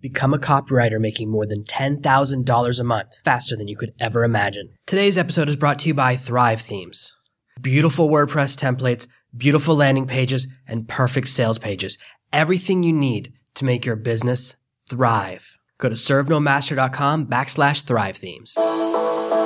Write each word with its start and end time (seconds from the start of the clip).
Become 0.00 0.32
a 0.32 0.38
copywriter 0.38 0.98
making 0.98 1.30
more 1.30 1.46
than 1.46 1.62
$10,000 1.62 2.80
a 2.80 2.84
month 2.84 3.08
faster 3.22 3.54
than 3.54 3.68
you 3.68 3.76
could 3.76 3.92
ever 4.00 4.24
imagine. 4.24 4.70
Today's 4.86 5.18
episode 5.18 5.50
is 5.50 5.56
brought 5.56 5.78
to 5.80 5.88
you 5.88 5.94
by 5.94 6.16
Thrive 6.16 6.62
Themes. 6.62 7.14
Beautiful 7.60 8.08
WordPress 8.08 8.56
templates, 8.56 9.06
beautiful 9.36 9.76
landing 9.76 10.06
pages, 10.06 10.48
and 10.66 10.88
perfect 10.88 11.28
sales 11.28 11.58
pages. 11.58 11.98
Everything 12.32 12.82
you 12.82 12.94
need 12.94 13.34
to 13.56 13.66
make 13.66 13.84
your 13.84 13.96
business 13.96 14.56
thrive. 14.88 15.58
Go 15.76 15.90
to 15.90 15.94
servenomaster.com 15.94 17.26
backslash 17.26 17.84
thrive 17.84 18.16
themes. 18.16 18.56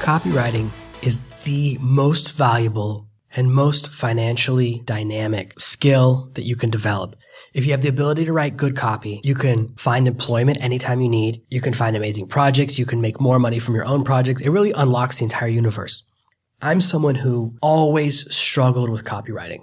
Copywriting 0.00 0.70
is 1.02 1.20
the 1.44 1.76
most 1.78 2.32
valuable 2.32 3.06
and 3.36 3.52
most 3.52 3.90
financially 3.90 4.80
dynamic 4.86 5.60
skill 5.60 6.30
that 6.34 6.44
you 6.44 6.56
can 6.56 6.70
develop. 6.70 7.16
If 7.52 7.66
you 7.66 7.72
have 7.72 7.82
the 7.82 7.90
ability 7.90 8.24
to 8.24 8.32
write 8.32 8.56
good 8.56 8.74
copy, 8.74 9.20
you 9.22 9.34
can 9.34 9.74
find 9.76 10.08
employment 10.08 10.62
anytime 10.62 11.02
you 11.02 11.10
need. 11.10 11.42
You 11.50 11.60
can 11.60 11.74
find 11.74 11.96
amazing 11.96 12.28
projects. 12.28 12.78
You 12.78 12.86
can 12.86 13.02
make 13.02 13.20
more 13.20 13.38
money 13.38 13.58
from 13.58 13.74
your 13.74 13.84
own 13.84 14.02
projects. 14.02 14.40
It 14.40 14.48
really 14.48 14.72
unlocks 14.72 15.18
the 15.18 15.24
entire 15.24 15.48
universe. 15.48 16.02
I'm 16.62 16.80
someone 16.80 17.16
who 17.16 17.56
always 17.60 18.34
struggled 18.34 18.88
with 18.88 19.04
copywriting. 19.04 19.60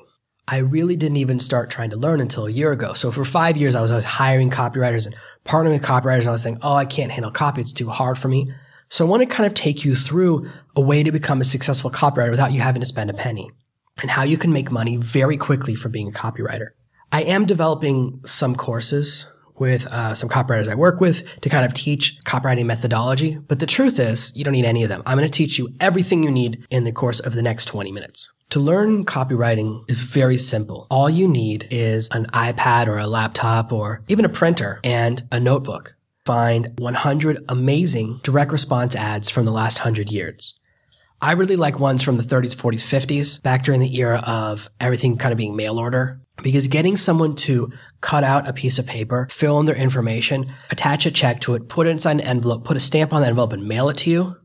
I 0.48 0.58
really 0.58 0.96
didn't 0.96 1.18
even 1.18 1.40
start 1.40 1.72
trying 1.72 1.90
to 1.90 1.98
learn 1.98 2.22
until 2.22 2.46
a 2.46 2.52
year 2.52 2.72
ago. 2.72 2.94
So 2.94 3.12
for 3.12 3.26
five 3.26 3.58
years, 3.58 3.76
I 3.76 3.82
was 3.82 3.90
always 3.90 4.06
hiring 4.06 4.52
copywriters 4.52 5.08
and 5.08 5.16
partnering 5.46 5.74
with 5.74 5.82
copywriters. 5.82 6.20
And 6.20 6.30
I 6.30 6.34
was 6.34 6.44
saying, 6.44 6.60
Oh, 6.62 6.76
I 6.76 6.86
can't 6.86 7.12
handle 7.12 7.32
copy. 7.32 7.62
It's 7.62 7.74
too 7.74 7.90
hard 7.90 8.20
for 8.20 8.28
me. 8.28 8.54
So 8.90 9.06
I 9.06 9.10
want 9.10 9.22
to 9.22 9.28
kind 9.28 9.46
of 9.46 9.54
take 9.54 9.84
you 9.84 9.96
through 9.96 10.48
a 10.76 10.82
way 10.82 11.04
to 11.04 11.12
become 11.12 11.42
a 11.42 11.46
successful 11.46 11.92
copywriter 11.92 12.32
without 12.32 12.54
you 12.54 12.62
having 12.62 12.82
to 12.82 12.86
spend 12.86 13.10
a 13.10 13.14
penny 13.14 13.50
and 14.02 14.12
how 14.12 14.24
you 14.24 14.38
can 14.38 14.54
make 14.54 14.72
money 14.72 14.98
very 14.98 15.38
quickly 15.38 15.76
from 15.76 15.92
being 15.92 16.08
a 16.08 16.12
copywriter. 16.12 16.68
I 17.12 17.24
am 17.24 17.46
developing 17.46 18.22
some 18.26 18.56
courses 18.56 19.28
with 19.60 19.88
uh, 19.88 20.14
some 20.14 20.30
copywriters 20.30 20.68
I 20.68 20.76
work 20.76 21.02
with 21.02 21.40
to 21.42 21.50
kind 21.50 21.66
of 21.66 21.74
teach 21.74 22.18
copywriting 22.26 22.66
methodology. 22.66 23.38
But 23.38 23.60
the 23.60 23.66
truth 23.66 24.00
is, 24.00 24.32
you 24.36 24.44
don't 24.44 24.54
need 24.54 24.66
any 24.66 24.84
of 24.84 24.90
them. 24.90 25.02
I'm 25.06 25.18
going 25.18 25.30
to 25.30 25.36
teach 25.36 25.58
you 25.58 25.70
everything 25.80 26.24
you 26.24 26.32
need 26.32 26.66
in 26.70 26.84
the 26.84 26.92
course 26.92 27.20
of 27.20 27.34
the 27.34 27.42
next 27.42 27.66
20 27.66 27.92
minutes. 27.92 28.32
To 28.52 28.60
learn 28.60 29.06
copywriting 29.06 29.84
is 29.90 30.02
very 30.02 30.38
simple. 30.38 30.88
All 30.90 31.10
you 31.10 31.28
need 31.28 31.68
is 31.70 32.08
an 32.12 32.28
iPad 32.28 32.88
or 32.88 32.98
a 32.98 33.08
laptop 33.08 33.74
or 33.74 34.04
even 34.08 34.26
a 34.26 34.30
printer 34.30 34.80
and 34.84 35.28
a 35.32 35.40
notebook 35.40 35.97
find 36.28 36.74
100 36.78 37.46
amazing 37.48 38.20
direct 38.22 38.52
response 38.52 38.96
ads 38.96 39.30
from 39.30 39.46
the 39.46 39.52
last 39.52 39.80
100 39.80 40.12
years. 40.12 40.60
I 41.22 41.32
really 41.32 41.56
like 41.56 41.80
ones 41.80 42.04
from 42.04 42.18
the 42.18 42.24
30s, 42.24 42.54
40s, 42.54 42.84
50s, 42.84 43.42
back 43.42 43.64
during 43.64 43.80
the 43.80 43.98
era 43.98 44.22
of 44.28 44.70
everything 44.80 45.18
kind 45.18 45.32
of 45.32 45.38
being 45.38 45.56
mail 45.56 45.80
order. 45.80 46.20
Because 46.44 46.68
getting 46.68 46.98
someone 46.98 47.34
to 47.48 47.72
cut 48.02 48.24
out 48.24 48.48
a 48.48 48.54
piece 48.54 48.78
of 48.78 48.86
paper, 48.86 49.28
fill 49.32 49.60
in 49.60 49.66
their 49.66 49.76
information, 49.76 50.54
attach 50.70 51.06
a 51.06 51.12
check 51.12 51.40
to 51.40 51.56
it, 51.56 51.70
put 51.70 51.88
it 51.88 51.92
inside 51.92 52.12
an 52.12 52.22
envelope, 52.22 52.66
put 52.66 52.78
a 52.78 52.82
stamp 52.82 53.14
on 53.14 53.22
the 53.22 53.28
envelope 53.28 53.54
and 53.54 53.68
mail 53.68 53.90
it 53.90 53.98
to 54.00 54.12
you, 54.12 54.36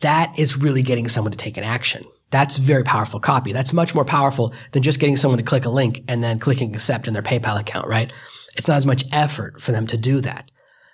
that 0.00 0.32
is 0.38 0.56
really 0.56 0.82
getting 0.82 1.08
someone 1.08 1.32
to 1.32 1.36
take 1.36 1.56
an 1.56 1.64
action. 1.64 2.04
That's 2.30 2.56
very 2.56 2.84
powerful 2.84 3.20
copy. 3.20 3.52
That's 3.52 3.72
much 3.72 3.94
more 3.94 4.04
powerful 4.04 4.54
than 4.70 4.82
just 4.82 5.00
getting 5.00 5.16
someone 5.16 5.38
to 5.38 5.44
click 5.44 5.66
a 5.66 5.70
link 5.70 6.04
and 6.08 6.22
then 6.22 6.38
clicking 6.38 6.74
accept 6.74 7.08
in 7.08 7.12
their 7.12 7.22
PayPal 7.22 7.60
account, 7.60 7.88
right? 7.88 8.10
It's 8.56 8.68
not 8.68 8.78
as 8.78 8.86
much 8.86 9.04
effort 9.12 9.60
for 9.60 9.72
them 9.72 9.86
to 9.88 9.96
do 9.96 10.20
that. 10.20 10.50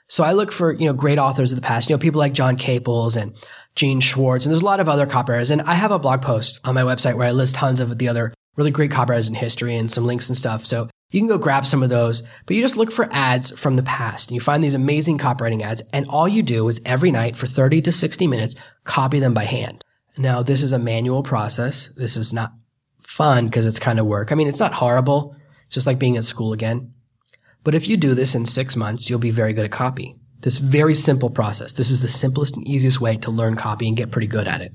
So 0.08 0.24
I 0.24 0.32
look 0.32 0.52
for, 0.52 0.72
you 0.72 0.86
know, 0.86 0.94
great 0.94 1.19
authors 1.19 1.52
of 1.52 1.56
the 1.56 1.62
past, 1.62 1.88
you 1.88 1.94
know, 1.94 2.00
people 2.00 2.19
like 2.19 2.32
John 2.32 2.56
Caples 2.56 3.14
and 3.14 3.34
Gene 3.74 4.00
Schwartz, 4.00 4.46
and 4.46 4.52
there's 4.52 4.62
a 4.62 4.66
lot 4.66 4.80
of 4.80 4.88
other 4.88 5.06
copywriters. 5.06 5.50
And 5.50 5.62
I 5.62 5.74
have 5.74 5.91
a 5.91 5.98
blog 5.98 6.22
post 6.22 6.60
on 6.64 6.74
my 6.74 6.82
website 6.82 7.14
where 7.14 7.28
I 7.28 7.32
list 7.32 7.54
tons 7.54 7.78
of 7.78 7.98
the 7.98 8.08
other 8.08 8.32
really 8.56 8.70
great 8.70 8.91
copywriters 8.91 9.28
in 9.28 9.34
history 9.34 9.76
and 9.76 9.91
some 9.91 10.06
links 10.06 10.28
and 10.28 10.36
stuff. 10.36 10.66
So 10.66 10.88
you 11.10 11.20
can 11.20 11.28
go 11.28 11.38
grab 11.38 11.64
some 11.64 11.82
of 11.82 11.91
those, 11.91 12.22
but 12.44 12.56
you 12.56 12.62
just 12.62 12.76
look 12.76 12.91
for 12.91 13.08
ads 13.12 13.56
from 13.58 13.74
the 13.74 13.82
past 13.82 14.28
and 14.28 14.34
you 14.34 14.41
find 14.41 14.64
these 14.64 14.74
amazing 14.74 15.18
copywriting 15.18 15.62
ads. 15.62 15.82
And 15.92 16.06
all 16.08 16.26
you 16.26 16.42
do 16.42 16.66
is 16.68 16.80
every 16.84 17.10
night 17.10 17.36
for 17.36 17.47
30 17.47 17.82
to 17.82 17.92
60 17.92 18.26
minutes, 18.26 18.54
copy 18.84 19.20
them 19.20 19.32
by 19.32 19.44
hand. 19.44 19.84
Now, 20.16 20.42
this 20.42 20.62
is 20.62 20.72
a 20.72 20.78
manual 20.78 21.22
process. 21.22 21.88
This 21.97 22.16
is 22.16 22.34
not 22.34 22.52
fun 23.00 23.47
because 23.47 23.64
it's 23.64 23.78
kind 23.78 24.00
of 24.00 24.06
work. 24.06 24.32
I 24.32 24.34
mean, 24.34 24.48
it's 24.48 24.60
not 24.60 24.74
horrible. 24.74 25.36
It's 25.66 25.74
just 25.74 25.86
like 25.86 26.00
being 26.00 26.16
at 26.16 26.24
school 26.24 26.52
again. 26.52 26.92
But 27.64 27.74
if 27.74 27.88
you 27.88 27.96
do 27.96 28.14
this 28.14 28.34
in 28.34 28.46
six 28.46 28.76
months, 28.76 29.08
you'll 29.08 29.19
be 29.19 29.30
very 29.30 29.52
good 29.52 29.64
at 29.64 29.70
copy. 29.70 30.16
This 30.41 30.58
very 30.58 30.94
simple 30.94 31.30
process. 31.30 31.74
This 31.74 31.91
is 31.91 32.00
the 32.00 32.08
simplest 32.08 32.56
and 32.56 32.66
easiest 32.66 33.00
way 33.00 33.16
to 33.19 33.30
learn 33.30 33.56
copy 33.56 33.88
and 33.88 33.96
get 33.96 34.10
pretty 34.10 34.28
good 34.28 34.46
at 34.46 34.60
it. 34.60 34.72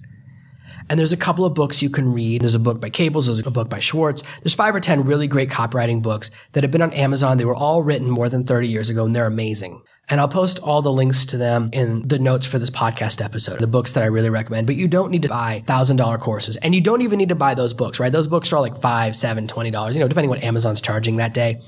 And 0.89 0.99
there's 0.99 1.13
a 1.13 1.17
couple 1.17 1.45
of 1.45 1.53
books 1.53 1.81
you 1.81 1.89
can 1.89 2.11
read. 2.11 2.41
There's 2.41 2.55
a 2.55 2.59
book 2.59 2.81
by 2.81 2.89
Caples, 2.89 3.27
There's 3.27 3.39
a 3.39 3.49
book 3.49 3.69
by 3.69 3.79
Schwartz. 3.79 4.23
There's 4.41 4.55
five 4.55 4.75
or 4.75 4.79
10 4.79 5.05
really 5.05 5.27
great 5.27 5.49
copywriting 5.49 6.01
books 6.01 6.31
that 6.51 6.63
have 6.63 6.71
been 6.71 6.81
on 6.81 6.91
Amazon. 6.93 7.37
They 7.37 7.45
were 7.45 7.55
all 7.55 7.83
written 7.83 8.09
more 8.09 8.27
than 8.29 8.45
30 8.45 8.67
years 8.67 8.89
ago 8.89 9.05
and 9.05 9.15
they're 9.15 9.25
amazing. 9.25 9.81
And 10.09 10.19
I'll 10.19 10.27
post 10.27 10.59
all 10.59 10.81
the 10.81 10.91
links 10.91 11.25
to 11.27 11.37
them 11.37 11.69
in 11.71 12.05
the 12.05 12.19
notes 12.19 12.45
for 12.45 12.59
this 12.59 12.69
podcast 12.69 13.23
episode, 13.23 13.59
the 13.59 13.67
books 13.67 13.93
that 13.93 14.03
I 14.03 14.07
really 14.07 14.29
recommend. 14.29 14.67
But 14.67 14.75
you 14.75 14.89
don't 14.89 15.11
need 15.11 15.21
to 15.21 15.29
buy 15.29 15.63
thousand 15.65 15.95
dollar 15.95 16.17
courses 16.17 16.57
and 16.57 16.75
you 16.75 16.81
don't 16.81 17.01
even 17.01 17.17
need 17.17 17.29
to 17.29 17.35
buy 17.35 17.55
those 17.55 17.73
books, 17.73 18.01
right? 18.01 18.11
Those 18.11 18.27
books 18.27 18.51
are 18.51 18.59
like 18.59 18.81
five, 18.81 19.15
seven, 19.15 19.47
twenty 19.47 19.71
dollars, 19.71 19.95
you 19.95 20.01
know, 20.01 20.09
depending 20.09 20.29
what 20.29 20.43
Amazon's 20.43 20.81
charging 20.81 21.17
that 21.17 21.33
day. 21.33 21.61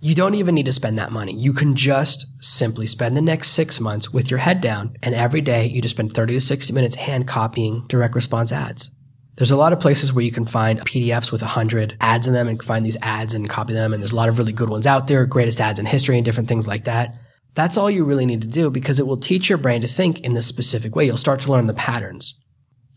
You 0.00 0.14
don't 0.14 0.36
even 0.36 0.54
need 0.54 0.66
to 0.66 0.72
spend 0.72 0.96
that 0.98 1.10
money. 1.10 1.34
You 1.34 1.52
can 1.52 1.74
just 1.74 2.26
simply 2.40 2.86
spend 2.86 3.16
the 3.16 3.22
next 3.22 3.50
six 3.50 3.80
months 3.80 4.12
with 4.12 4.30
your 4.30 4.38
head 4.38 4.60
down 4.60 4.96
and 5.02 5.12
every 5.12 5.40
day 5.40 5.66
you 5.66 5.82
just 5.82 5.96
spend 5.96 6.12
30 6.12 6.34
to 6.34 6.40
60 6.40 6.72
minutes 6.72 6.94
hand 6.94 7.26
copying 7.26 7.84
direct 7.88 8.14
response 8.14 8.52
ads. 8.52 8.92
There's 9.38 9.50
a 9.50 9.56
lot 9.56 9.72
of 9.72 9.80
places 9.80 10.12
where 10.12 10.24
you 10.24 10.30
can 10.30 10.46
find 10.46 10.80
PDFs 10.80 11.32
with 11.32 11.42
100 11.42 11.96
ads 12.00 12.28
in 12.28 12.34
them 12.34 12.46
and 12.46 12.62
find 12.62 12.86
these 12.86 12.96
ads 13.02 13.34
and 13.34 13.48
copy 13.48 13.72
them. 13.72 13.92
And 13.92 14.00
there's 14.00 14.12
a 14.12 14.16
lot 14.16 14.28
of 14.28 14.38
really 14.38 14.52
good 14.52 14.68
ones 14.68 14.86
out 14.86 15.08
there, 15.08 15.26
greatest 15.26 15.60
ads 15.60 15.80
in 15.80 15.86
history 15.86 16.16
and 16.16 16.24
different 16.24 16.48
things 16.48 16.68
like 16.68 16.84
that. 16.84 17.16
That's 17.56 17.76
all 17.76 17.90
you 17.90 18.04
really 18.04 18.26
need 18.26 18.42
to 18.42 18.48
do 18.48 18.70
because 18.70 19.00
it 19.00 19.06
will 19.06 19.16
teach 19.16 19.48
your 19.48 19.58
brain 19.58 19.80
to 19.80 19.88
think 19.88 20.20
in 20.20 20.34
this 20.34 20.46
specific 20.46 20.94
way. 20.94 21.06
You'll 21.06 21.16
start 21.16 21.40
to 21.40 21.50
learn 21.50 21.66
the 21.66 21.74
patterns. 21.74 22.38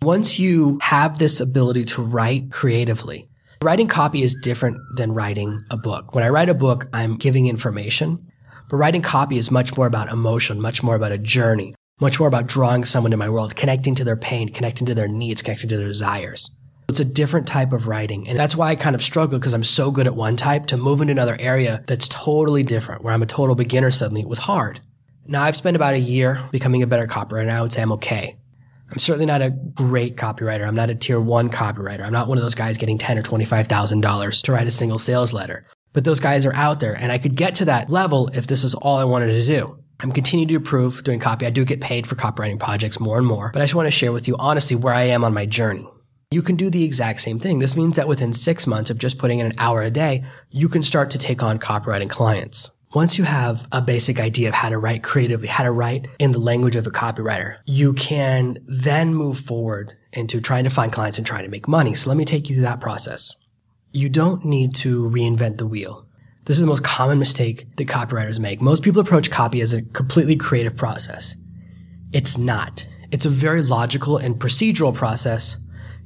Once 0.03 0.37
you 0.37 0.77
have 0.83 1.17
this 1.17 1.39
ability 1.39 1.85
to 1.85 2.03
write 2.03 2.51
creatively, 2.51 3.30
Writing 3.63 3.87
copy 3.87 4.23
is 4.23 4.33
different 4.33 4.79
than 4.95 5.13
writing 5.13 5.63
a 5.69 5.77
book. 5.77 6.15
When 6.15 6.23
I 6.23 6.29
write 6.29 6.49
a 6.49 6.55
book, 6.55 6.87
I'm 6.93 7.15
giving 7.15 7.45
information, 7.45 8.31
but 8.67 8.77
writing 8.77 9.03
copy 9.03 9.37
is 9.37 9.51
much 9.51 9.77
more 9.77 9.85
about 9.85 10.09
emotion, 10.09 10.59
much 10.59 10.81
more 10.81 10.95
about 10.95 11.11
a 11.11 11.19
journey, 11.19 11.75
much 11.99 12.17
more 12.17 12.27
about 12.27 12.47
drawing 12.47 12.85
someone 12.85 13.11
to 13.11 13.17
my 13.17 13.29
world, 13.29 13.55
connecting 13.55 13.93
to 13.93 14.03
their 14.03 14.15
pain, 14.17 14.49
connecting 14.49 14.87
to 14.87 14.95
their 14.95 15.07
needs, 15.07 15.43
connecting 15.43 15.69
to 15.69 15.77
their 15.77 15.85
desires. 15.85 16.49
It's 16.89 16.99
a 16.99 17.05
different 17.05 17.45
type 17.45 17.71
of 17.71 17.85
writing. 17.85 18.27
And 18.27 18.35
that's 18.35 18.55
why 18.55 18.69
I 18.69 18.75
kind 18.75 18.95
of 18.95 19.03
struggle 19.03 19.37
because 19.37 19.53
I'm 19.53 19.63
so 19.63 19.91
good 19.91 20.07
at 20.07 20.15
one 20.15 20.37
type 20.37 20.65
to 20.67 20.75
move 20.75 20.99
into 20.99 21.11
another 21.11 21.37
area 21.39 21.83
that's 21.85 22.07
totally 22.07 22.63
different, 22.63 23.03
where 23.03 23.13
I'm 23.13 23.21
a 23.21 23.27
total 23.27 23.53
beginner 23.53 23.91
suddenly. 23.91 24.21
It 24.21 24.27
was 24.27 24.39
hard. 24.39 24.79
Now 25.27 25.43
I've 25.43 25.55
spent 25.55 25.75
about 25.75 25.93
a 25.93 25.99
year 25.99 26.43
becoming 26.51 26.81
a 26.81 26.87
better 26.87 27.05
copywriter 27.05 27.41
and 27.41 27.51
I 27.51 27.61
would 27.61 27.71
say 27.71 27.83
I'm 27.83 27.91
okay. 27.91 28.37
I'm 28.91 28.99
certainly 28.99 29.25
not 29.25 29.41
a 29.41 29.51
great 29.51 30.17
copywriter. 30.17 30.67
I'm 30.67 30.75
not 30.75 30.89
a 30.89 30.95
tier 30.95 31.19
one 31.19 31.49
copywriter. 31.49 32.01
I'm 32.01 32.11
not 32.11 32.27
one 32.27 32.37
of 32.37 32.43
those 32.43 32.55
guys 32.55 32.77
getting 32.77 32.97
ten 32.97 33.17
or 33.17 33.23
twenty-five 33.23 33.67
thousand 33.67 34.01
dollars 34.01 34.41
to 34.43 34.51
write 34.51 34.67
a 34.67 34.71
single 34.71 34.99
sales 34.99 35.33
letter. 35.33 35.65
But 35.93 36.03
those 36.03 36.19
guys 36.19 36.45
are 36.45 36.53
out 36.53 36.79
there, 36.79 36.93
and 36.93 37.11
I 37.11 37.17
could 37.17 37.35
get 37.35 37.55
to 37.55 37.65
that 37.65 37.89
level 37.89 38.27
if 38.33 38.47
this 38.47 38.63
is 38.63 38.75
all 38.75 38.97
I 38.97 39.05
wanted 39.05 39.33
to 39.33 39.45
do. 39.45 39.77
I'm 40.01 40.11
continuing 40.11 40.47
to 40.49 40.55
improve 40.55 41.03
doing 41.03 41.19
copy. 41.19 41.45
I 41.45 41.51
do 41.51 41.63
get 41.63 41.79
paid 41.79 42.07
for 42.07 42.15
copywriting 42.15 42.59
projects 42.59 42.99
more 42.99 43.17
and 43.17 43.27
more, 43.27 43.51
but 43.53 43.61
I 43.61 43.65
just 43.65 43.75
want 43.75 43.87
to 43.87 43.91
share 43.91 44.11
with 44.11 44.27
you 44.27 44.35
honestly 44.37 44.75
where 44.75 44.93
I 44.93 45.03
am 45.03 45.23
on 45.23 45.33
my 45.33 45.45
journey. 45.45 45.87
You 46.31 46.41
can 46.41 46.55
do 46.55 46.69
the 46.69 46.83
exact 46.83 47.21
same 47.21 47.39
thing. 47.39 47.59
This 47.59 47.75
means 47.75 47.97
that 47.97 48.07
within 48.07 48.33
six 48.33 48.65
months 48.65 48.89
of 48.89 48.97
just 48.97 49.17
putting 49.17 49.39
in 49.39 49.45
an 49.45 49.53
hour 49.57 49.81
a 49.81 49.91
day, 49.91 50.23
you 50.49 50.69
can 50.69 50.81
start 50.81 51.11
to 51.11 51.17
take 51.17 51.43
on 51.43 51.59
copywriting 51.59 52.09
clients. 52.09 52.71
Once 52.93 53.17
you 53.17 53.23
have 53.23 53.65
a 53.71 53.81
basic 53.81 54.19
idea 54.19 54.49
of 54.49 54.53
how 54.53 54.67
to 54.67 54.77
write 54.77 55.01
creatively, 55.01 55.47
how 55.47 55.63
to 55.63 55.71
write 55.71 56.07
in 56.19 56.31
the 56.31 56.39
language 56.39 56.75
of 56.75 56.85
a 56.85 56.91
copywriter, 56.91 57.57
you 57.65 57.93
can 57.93 58.57
then 58.65 59.15
move 59.15 59.39
forward 59.39 59.95
into 60.11 60.41
trying 60.41 60.65
to 60.65 60.69
find 60.69 60.91
clients 60.91 61.17
and 61.17 61.25
trying 61.25 61.45
to 61.45 61.49
make 61.49 61.69
money. 61.69 61.95
So 61.95 62.09
let 62.09 62.17
me 62.17 62.25
take 62.25 62.49
you 62.49 62.55
through 62.55 62.63
that 62.63 62.81
process. 62.81 63.33
You 63.93 64.09
don't 64.09 64.43
need 64.43 64.75
to 64.75 65.09
reinvent 65.09 65.55
the 65.55 65.65
wheel. 65.65 66.05
This 66.43 66.57
is 66.57 66.61
the 66.61 66.67
most 66.67 66.83
common 66.83 67.17
mistake 67.17 67.65
that 67.77 67.87
copywriters 67.87 68.39
make. 68.39 68.59
Most 68.59 68.83
people 68.83 68.99
approach 68.99 69.31
copy 69.31 69.61
as 69.61 69.71
a 69.71 69.83
completely 69.83 70.35
creative 70.35 70.75
process. 70.75 71.37
It's 72.11 72.37
not. 72.37 72.85
It's 73.09 73.25
a 73.25 73.29
very 73.29 73.61
logical 73.61 74.17
and 74.17 74.35
procedural 74.35 74.93
process 74.93 75.55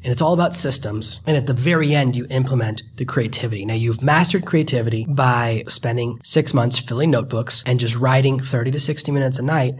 And 0.05 0.11
it's 0.11 0.21
all 0.21 0.33
about 0.33 0.53
systems. 0.53 1.19
And 1.25 1.35
at 1.35 1.47
the 1.47 1.53
very 1.53 1.95
end, 1.95 2.15
you 2.15 2.27
implement 2.29 2.83
the 2.97 3.05
creativity. 3.05 3.65
Now 3.65 3.73
you've 3.73 4.03
mastered 4.03 4.45
creativity 4.45 5.03
by 5.09 5.63
spending 5.67 6.19
six 6.23 6.53
months 6.53 6.77
filling 6.77 7.09
notebooks 7.09 7.63
and 7.65 7.79
just 7.79 7.95
writing 7.95 8.39
30 8.39 8.69
to 8.69 8.79
60 8.79 9.11
minutes 9.11 9.39
a 9.39 9.41
night. 9.41 9.73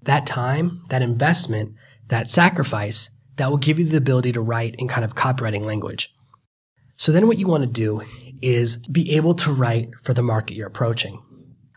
That 0.00 0.26
time, 0.26 0.80
that 0.88 1.02
investment, 1.02 1.74
that 2.08 2.30
sacrifice, 2.30 3.10
that 3.36 3.50
will 3.50 3.58
give 3.58 3.78
you 3.78 3.84
the 3.84 3.98
ability 3.98 4.32
to 4.32 4.40
write 4.40 4.74
in 4.78 4.88
kind 4.88 5.04
of 5.04 5.14
copywriting 5.14 5.66
language. 5.66 6.10
So 6.96 7.12
then 7.12 7.26
what 7.26 7.36
you 7.36 7.46
want 7.46 7.62
to 7.64 7.68
do 7.68 8.00
is 8.40 8.78
be 8.86 9.14
able 9.14 9.34
to 9.34 9.52
write 9.52 9.90
for 10.02 10.14
the 10.14 10.22
market 10.22 10.54
you're 10.54 10.68
approaching. 10.68 11.22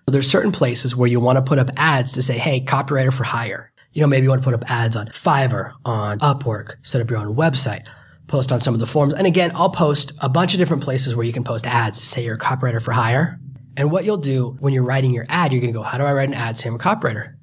So 0.05 0.13
there's 0.13 0.31
certain 0.31 0.53
places 0.53 0.95
where 0.95 1.09
you 1.09 1.19
want 1.19 1.35
to 1.35 1.41
put 1.41 1.59
up 1.59 1.69
ads 1.75 2.13
to 2.13 2.21
say, 2.21 2.37
Hey, 2.37 2.61
copywriter 2.61 3.11
for 3.11 3.25
hire. 3.25 3.68
You 3.91 4.01
know, 4.01 4.07
maybe 4.07 4.23
you 4.23 4.29
want 4.29 4.41
to 4.41 4.45
put 4.45 4.53
up 4.53 4.69
ads 4.69 4.95
on 4.95 5.07
Fiverr, 5.07 5.73
on 5.83 6.19
Upwork, 6.19 6.75
set 6.83 7.01
up 7.01 7.09
your 7.09 7.19
own 7.19 7.35
website, 7.35 7.87
post 8.27 8.51
on 8.51 8.59
some 8.59 8.73
of 8.73 8.79
the 8.79 8.85
forums. 8.85 9.13
And 9.13 9.25
again, 9.25 9.51
I'll 9.55 9.71
post 9.71 10.13
a 10.19 10.29
bunch 10.29 10.53
of 10.53 10.59
different 10.59 10.83
places 10.83 11.15
where 11.15 11.25
you 11.25 11.33
can 11.33 11.43
post 11.43 11.65
ads 11.65 12.01
say 12.01 12.23
you're 12.23 12.35
a 12.35 12.39
copywriter 12.39 12.81
for 12.81 12.91
hire. 12.91 13.39
And 13.75 13.91
what 13.91 14.05
you'll 14.05 14.17
do 14.17 14.57
when 14.59 14.73
you're 14.73 14.85
writing 14.85 15.13
your 15.13 15.25
ad, 15.29 15.51
you're 15.51 15.61
going 15.61 15.73
to 15.73 15.77
go, 15.77 15.83
how 15.83 15.97
do 15.97 16.03
I 16.03 16.13
write 16.13 16.29
an 16.29 16.35
ad 16.35 16.57
Say 16.57 16.69
I'm 16.69 16.75
a 16.75 16.79
copywriter? 16.79 17.35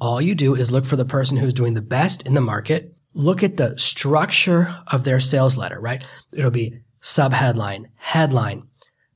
All 0.00 0.20
you 0.20 0.34
do 0.34 0.54
is 0.54 0.70
look 0.70 0.84
for 0.84 0.96
the 0.96 1.04
person 1.04 1.38
who's 1.38 1.52
doing 1.52 1.74
the 1.74 1.82
best 1.82 2.26
in 2.26 2.34
the 2.34 2.40
market. 2.40 2.94
Look 3.14 3.42
at 3.42 3.56
the 3.56 3.76
structure 3.78 4.76
of 4.86 5.04
their 5.04 5.20
sales 5.20 5.56
letter, 5.56 5.80
right? 5.80 6.04
It'll 6.32 6.50
be 6.50 6.80
subheadline, 7.02 7.86
headline, 7.96 8.64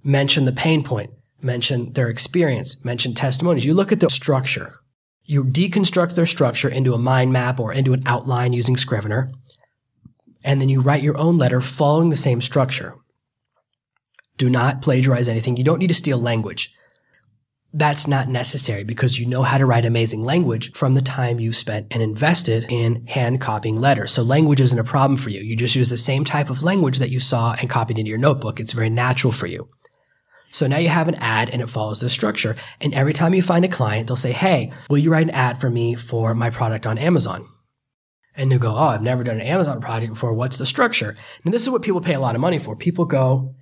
mention 0.02 0.44
the 0.44 0.52
pain 0.52 0.82
point, 0.82 1.10
mention 1.42 1.92
their 1.92 2.08
experience, 2.08 2.82
mention 2.82 3.14
testimonies. 3.14 3.64
You 3.64 3.74
look 3.74 3.92
at 3.92 4.00
the 4.00 4.08
structure. 4.08 4.80
You 5.24 5.44
deconstruct 5.44 6.14
their 6.14 6.26
structure 6.26 6.68
into 6.68 6.94
a 6.94 6.98
mind 6.98 7.32
map 7.32 7.60
or 7.60 7.72
into 7.72 7.92
an 7.92 8.02
outline 8.06 8.52
using 8.52 8.76
Scrivener. 8.76 9.32
And 10.42 10.60
then 10.60 10.68
you 10.68 10.80
write 10.80 11.02
your 11.02 11.18
own 11.18 11.38
letter 11.38 11.60
following 11.60 12.10
the 12.10 12.16
same 12.16 12.40
structure. 12.40 12.96
Do 14.38 14.48
not 14.48 14.82
plagiarize 14.82 15.28
anything. 15.28 15.56
You 15.56 15.64
don't 15.64 15.78
need 15.78 15.88
to 15.88 15.94
steal 15.94 16.18
language. 16.18 16.72
That's 17.72 18.08
not 18.08 18.28
necessary 18.28 18.82
because 18.82 19.18
you 19.18 19.26
know 19.26 19.42
how 19.42 19.58
to 19.58 19.66
write 19.66 19.84
amazing 19.84 20.24
language 20.24 20.72
from 20.72 20.94
the 20.94 21.02
time 21.02 21.38
you've 21.38 21.56
spent 21.56 21.86
and 21.92 22.02
invested 22.02 22.66
in 22.68 23.06
hand 23.06 23.40
copying 23.40 23.80
letters. 23.80 24.10
So 24.10 24.22
language 24.22 24.60
isn't 24.60 24.78
a 24.78 24.82
problem 24.82 25.16
for 25.16 25.30
you. 25.30 25.40
You 25.40 25.54
just 25.54 25.76
use 25.76 25.90
the 25.90 25.96
same 25.96 26.24
type 26.24 26.50
of 26.50 26.64
language 26.64 26.98
that 26.98 27.10
you 27.10 27.20
saw 27.20 27.54
and 27.60 27.70
copied 27.70 27.98
into 27.98 28.08
your 28.08 28.18
notebook. 28.18 28.58
It's 28.58 28.72
very 28.72 28.90
natural 28.90 29.32
for 29.32 29.46
you. 29.46 29.68
So 30.50 30.66
now 30.66 30.78
you 30.78 30.88
have 30.88 31.08
an 31.08 31.14
ad 31.16 31.50
and 31.50 31.62
it 31.62 31.70
follows 31.70 32.00
this 32.00 32.12
structure. 32.12 32.56
And 32.80 32.92
every 32.94 33.12
time 33.12 33.34
you 33.34 33.42
find 33.42 33.64
a 33.64 33.68
client, 33.68 34.08
they'll 34.08 34.16
say, 34.16 34.32
Hey, 34.32 34.72
will 34.88 34.98
you 34.98 35.10
write 35.10 35.28
an 35.28 35.30
ad 35.30 35.60
for 35.60 35.70
me 35.70 35.94
for 35.94 36.34
my 36.34 36.50
product 36.50 36.86
on 36.86 36.98
Amazon? 36.98 37.46
And 38.34 38.50
you 38.50 38.58
go, 38.58 38.74
Oh, 38.74 38.88
I've 38.88 39.02
never 39.02 39.22
done 39.22 39.36
an 39.36 39.46
Amazon 39.46 39.80
project 39.80 40.14
before. 40.14 40.32
What's 40.32 40.58
the 40.58 40.66
structure? 40.66 41.16
And 41.44 41.54
this 41.54 41.62
is 41.62 41.70
what 41.70 41.82
people 41.82 42.00
pay 42.00 42.14
a 42.14 42.20
lot 42.20 42.34
of 42.34 42.40
money 42.40 42.58
for. 42.58 42.74
People 42.74 43.04
go 43.04 43.54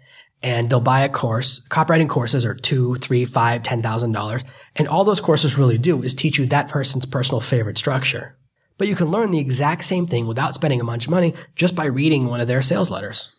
and 0.42 0.70
they'll 0.70 0.80
buy 0.80 1.00
a 1.00 1.08
course. 1.08 1.66
Copywriting 1.68 2.08
courses 2.08 2.44
are 2.44 2.54
two, 2.54 2.94
three, 2.96 3.24
five, 3.24 3.62
ten 3.62 3.82
thousand 3.82 4.12
dollars. 4.12 4.42
And 4.76 4.88
all 4.88 5.04
those 5.04 5.20
courses 5.20 5.58
really 5.58 5.78
do 5.78 6.02
is 6.02 6.14
teach 6.14 6.38
you 6.38 6.46
that 6.46 6.68
person's 6.68 7.06
personal 7.06 7.40
favorite 7.40 7.76
structure. 7.76 8.36
But 8.78 8.88
you 8.88 8.94
can 8.94 9.10
learn 9.10 9.32
the 9.32 9.40
exact 9.40 9.84
same 9.84 10.06
thing 10.06 10.26
without 10.26 10.54
spending 10.54 10.80
a 10.80 10.84
bunch 10.84 11.06
of 11.06 11.10
money 11.10 11.34
just 11.56 11.74
by 11.74 11.86
reading 11.86 12.26
one 12.26 12.40
of 12.40 12.46
their 12.46 12.62
sales 12.62 12.90
letters 12.90 13.34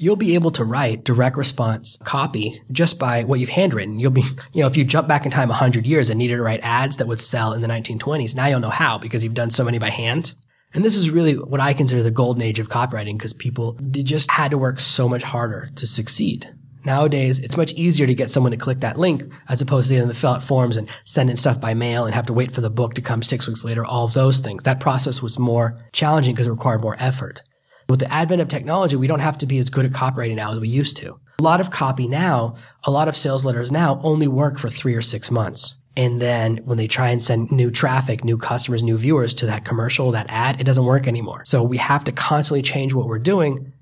you'll 0.00 0.16
be 0.16 0.34
able 0.34 0.50
to 0.50 0.64
write 0.64 1.04
direct 1.04 1.36
response 1.36 1.98
copy 2.04 2.62
just 2.72 2.98
by 2.98 3.22
what 3.22 3.38
you've 3.38 3.50
handwritten. 3.50 3.98
You'll 3.98 4.10
be, 4.10 4.22
you 4.52 4.62
know, 4.62 4.66
if 4.66 4.76
you 4.76 4.84
jump 4.84 5.06
back 5.06 5.26
in 5.26 5.30
time 5.30 5.50
100 5.50 5.86
years 5.86 6.08
and 6.08 6.18
needed 6.18 6.36
to 6.36 6.42
write 6.42 6.60
ads 6.62 6.96
that 6.96 7.06
would 7.06 7.20
sell 7.20 7.52
in 7.52 7.60
the 7.60 7.68
1920s, 7.68 8.34
now 8.34 8.46
you'll 8.46 8.60
know 8.60 8.70
how 8.70 8.98
because 8.98 9.22
you've 9.22 9.34
done 9.34 9.50
so 9.50 9.62
many 9.62 9.78
by 9.78 9.90
hand. 9.90 10.32
And 10.72 10.84
this 10.84 10.96
is 10.96 11.10
really 11.10 11.34
what 11.34 11.60
I 11.60 11.74
consider 11.74 12.02
the 12.02 12.10
golden 12.10 12.42
age 12.42 12.58
of 12.58 12.68
copywriting 12.68 13.18
because 13.18 13.34
people, 13.34 13.76
they 13.78 14.02
just 14.02 14.30
had 14.30 14.52
to 14.52 14.58
work 14.58 14.80
so 14.80 15.06
much 15.06 15.22
harder 15.22 15.70
to 15.74 15.86
succeed. 15.86 16.48
Nowadays, 16.82 17.38
it's 17.38 17.58
much 17.58 17.74
easier 17.74 18.06
to 18.06 18.14
get 18.14 18.30
someone 18.30 18.52
to 18.52 18.56
click 18.56 18.80
that 18.80 18.96
link 18.96 19.24
as 19.50 19.60
opposed 19.60 19.88
to 19.88 19.96
them 19.96 20.08
to 20.08 20.14
fill 20.14 20.30
out 20.30 20.42
forms 20.42 20.78
and 20.78 20.88
send 21.04 21.28
in 21.28 21.36
stuff 21.36 21.60
by 21.60 21.74
mail 21.74 22.06
and 22.06 22.14
have 22.14 22.26
to 22.26 22.32
wait 22.32 22.52
for 22.52 22.62
the 22.62 22.70
book 22.70 22.94
to 22.94 23.02
come 23.02 23.22
six 23.22 23.46
weeks 23.46 23.64
later. 23.64 23.84
All 23.84 24.06
of 24.06 24.14
those 24.14 24.38
things. 24.38 24.62
That 24.62 24.80
process 24.80 25.20
was 25.20 25.38
more 25.38 25.76
challenging 25.92 26.34
because 26.34 26.46
it 26.46 26.52
required 26.52 26.80
more 26.80 26.96
effort. 26.98 27.42
With 27.90 27.98
the 27.98 28.12
advent 28.12 28.40
of 28.40 28.46
technology, 28.46 28.94
we 28.94 29.08
don't 29.08 29.18
have 29.18 29.38
to 29.38 29.46
be 29.46 29.58
as 29.58 29.68
good 29.68 29.84
at 29.84 29.90
copywriting 29.90 30.36
now 30.36 30.52
as 30.52 30.60
we 30.60 30.68
used 30.68 30.96
to. 30.98 31.18
A 31.40 31.42
lot 31.42 31.60
of 31.60 31.72
copy 31.72 32.06
now, 32.06 32.54
a 32.84 32.90
lot 32.90 33.08
of 33.08 33.16
sales 33.16 33.44
letters 33.44 33.72
now 33.72 34.00
only 34.04 34.28
work 34.28 34.60
for 34.60 34.70
three 34.70 34.94
or 34.94 35.02
six 35.02 35.28
months. 35.28 35.74
And 35.96 36.22
then 36.22 36.58
when 36.58 36.78
they 36.78 36.86
try 36.86 37.08
and 37.08 37.20
send 37.20 37.50
new 37.50 37.68
traffic, 37.68 38.22
new 38.22 38.38
customers, 38.38 38.84
new 38.84 38.96
viewers 38.96 39.34
to 39.34 39.46
that 39.46 39.64
commercial, 39.64 40.12
that 40.12 40.26
ad, 40.28 40.60
it 40.60 40.64
doesn't 40.64 40.84
work 40.84 41.08
anymore. 41.08 41.44
So 41.44 41.64
we 41.64 41.78
have 41.78 42.04
to 42.04 42.12
constantly 42.12 42.62
change 42.62 42.94
what 42.94 43.08
we're 43.08 43.18
doing 43.18 43.72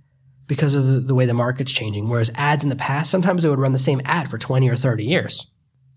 because 0.46 0.75
of 0.75 1.06
the 1.06 1.14
way 1.14 1.26
the 1.26 1.34
market's 1.34 1.70
changing. 1.70 2.08
Whereas 2.08 2.31
ads 2.34 2.62
in 2.62 2.70
the 2.70 2.76
past, 2.76 3.10
sometimes 3.10 3.43
they 3.43 3.50
would 3.50 3.58
run 3.58 3.72
the 3.72 3.78
same 3.78 4.00
ad 4.06 4.31
for 4.31 4.38
20 4.38 4.70
or 4.70 4.76
30 4.76 5.05
years. 5.05 5.50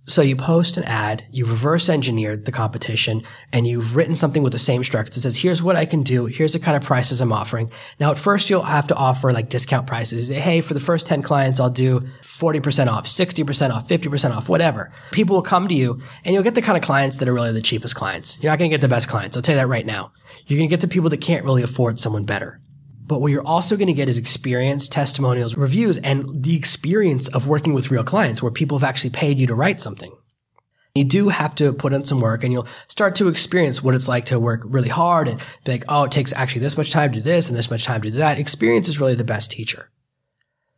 So 0.07 0.23
you 0.23 0.35
post 0.35 0.77
an 0.77 0.83
ad, 0.85 1.25
you 1.29 1.45
reverse 1.45 1.87
engineered 1.87 2.45
the 2.45 2.51
competition, 2.51 3.21
and 3.53 3.67
you've 3.67 3.95
written 3.95 4.15
something 4.15 4.41
with 4.41 4.51
the 4.51 4.59
same 4.59 4.83
structure 4.83 5.13
that 5.13 5.21
says, 5.21 5.37
here's 5.37 5.61
what 5.61 5.75
I 5.75 5.85
can 5.85 6.01
do. 6.01 6.25
Here's 6.25 6.53
the 6.53 6.59
kind 6.59 6.75
of 6.75 6.83
prices 6.83 7.21
I'm 7.21 7.31
offering. 7.31 7.71
Now 7.99 8.11
at 8.11 8.17
first 8.17 8.49
you'll 8.49 8.63
have 8.63 8.87
to 8.87 8.95
offer 8.95 9.31
like 9.31 9.49
discount 9.49 9.85
prices. 9.85 10.29
Hey, 10.29 10.61
for 10.61 10.73
the 10.73 10.79
first 10.79 11.05
10 11.05 11.21
clients, 11.21 11.59
I'll 11.59 11.69
do 11.69 12.01
40% 12.21 12.87
off, 12.87 13.05
60% 13.05 13.69
off, 13.69 13.87
50% 13.87 14.35
off, 14.35 14.49
whatever. 14.49 14.91
People 15.11 15.35
will 15.35 15.43
come 15.43 15.67
to 15.67 15.75
you 15.75 16.01
and 16.25 16.33
you'll 16.33 16.43
get 16.43 16.55
the 16.55 16.61
kind 16.63 16.77
of 16.77 16.83
clients 16.83 17.17
that 17.17 17.29
are 17.29 17.33
really 17.33 17.51
the 17.51 17.61
cheapest 17.61 17.95
clients. 17.95 18.41
You're 18.41 18.51
not 18.51 18.59
going 18.59 18.71
to 18.71 18.73
get 18.73 18.81
the 18.81 18.87
best 18.87 19.07
clients. 19.07 19.37
I'll 19.37 19.43
tell 19.43 19.55
you 19.55 19.61
that 19.61 19.67
right 19.67 19.85
now. 19.85 20.11
You're 20.47 20.57
going 20.57 20.69
to 20.69 20.73
get 20.73 20.81
the 20.81 20.87
people 20.87 21.09
that 21.11 21.21
can't 21.21 21.45
really 21.45 21.63
afford 21.63 21.99
someone 21.99 22.25
better. 22.25 22.59
But 23.11 23.19
what 23.19 23.33
you're 23.33 23.45
also 23.45 23.75
going 23.75 23.87
to 23.87 23.93
get 23.93 24.07
is 24.07 24.17
experience, 24.17 24.87
testimonials, 24.87 25.57
reviews, 25.57 25.97
and 25.97 26.45
the 26.45 26.55
experience 26.55 27.27
of 27.27 27.45
working 27.45 27.73
with 27.73 27.91
real 27.91 28.05
clients 28.05 28.41
where 28.41 28.53
people 28.53 28.79
have 28.79 28.87
actually 28.87 29.09
paid 29.09 29.41
you 29.41 29.47
to 29.47 29.53
write 29.53 29.81
something. 29.81 30.15
You 30.95 31.03
do 31.03 31.27
have 31.27 31.53
to 31.55 31.73
put 31.73 31.91
in 31.91 32.05
some 32.05 32.21
work 32.21 32.45
and 32.45 32.53
you'll 32.53 32.69
start 32.87 33.15
to 33.15 33.27
experience 33.27 33.83
what 33.83 33.95
it's 33.95 34.07
like 34.07 34.23
to 34.27 34.39
work 34.39 34.61
really 34.63 34.87
hard 34.87 35.27
and 35.27 35.41
be 35.65 35.73
like, 35.73 35.83
oh, 35.89 36.05
it 36.05 36.13
takes 36.13 36.31
actually 36.31 36.61
this 36.61 36.77
much 36.77 36.91
time 36.91 37.11
to 37.11 37.19
do 37.19 37.21
this 37.21 37.49
and 37.49 37.57
this 37.57 37.69
much 37.69 37.83
time 37.83 38.01
to 38.01 38.11
do 38.11 38.17
that. 38.19 38.39
Experience 38.39 38.87
is 38.87 38.97
really 38.97 39.15
the 39.15 39.25
best 39.25 39.51
teacher. 39.51 39.89